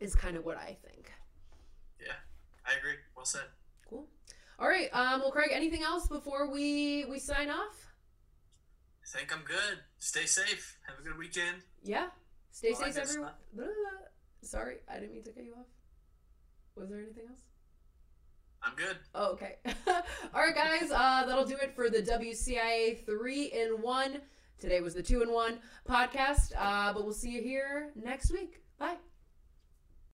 is 0.01 0.15
kind 0.15 0.37
of 0.37 0.45
what 0.45 0.57
I 0.57 0.77
think. 0.87 1.13
Yeah, 2.01 2.13
I 2.67 2.79
agree. 2.79 2.95
Well 3.17 3.25
said. 3.25 3.43
Cool. 3.89 4.07
All 4.59 4.69
right. 4.69 4.89
Um, 4.93 5.21
well, 5.21 5.31
Craig, 5.31 5.51
anything 5.53 5.83
else 5.83 6.09
before 6.09 6.51
we 6.51 7.05
we 7.07 7.19
sign 7.19 7.51
off? 7.51 7.93
I 9.03 9.19
think 9.19 9.35
I'm 9.37 9.45
good. 9.45 9.81
Stay 9.99 10.27
safe. 10.27 10.79
Have 10.87 10.99
a 10.99 11.03
good 11.03 11.19
weekend. 11.19 11.59
Yeah. 11.83 12.09
Stay 12.53 12.73
well, 12.73 12.93
safe, 12.93 12.97
everyone. 12.99 13.33
Sorry, 14.43 14.77
I 14.89 14.99
didn't 14.99 15.15
mean 15.15 15.23
to 15.25 15.31
cut 15.31 15.45
you 15.45 15.53
off. 15.53 15.67
Was 16.77 16.91
there 16.91 17.01
anything 17.01 17.25
else? 17.29 17.41
I'm 18.63 18.75
good. 18.77 18.97
Oh, 19.15 19.33
okay. 19.33 19.57
All 20.35 20.41
right, 20.41 20.55
guys. 20.55 20.91
Uh, 20.91 21.25
that'll 21.27 21.45
do 21.45 21.57
it 21.57 21.75
for 21.75 21.91
the 21.91 22.03
WCIA 22.03 23.05
three 23.05 23.47
in 23.47 23.83
one. 23.83 24.21
Today 24.63 24.81
was 24.81 24.95
the 24.95 25.03
two 25.03 25.23
in 25.23 25.33
one 25.33 25.59
podcast, 25.89 26.53
uh, 26.57 26.93
but 26.93 27.03
we'll 27.03 27.13
see 27.13 27.31
you 27.31 27.43
here 27.43 27.91
next 27.97 28.31
week. 28.31 28.63
Bye. 28.79 28.95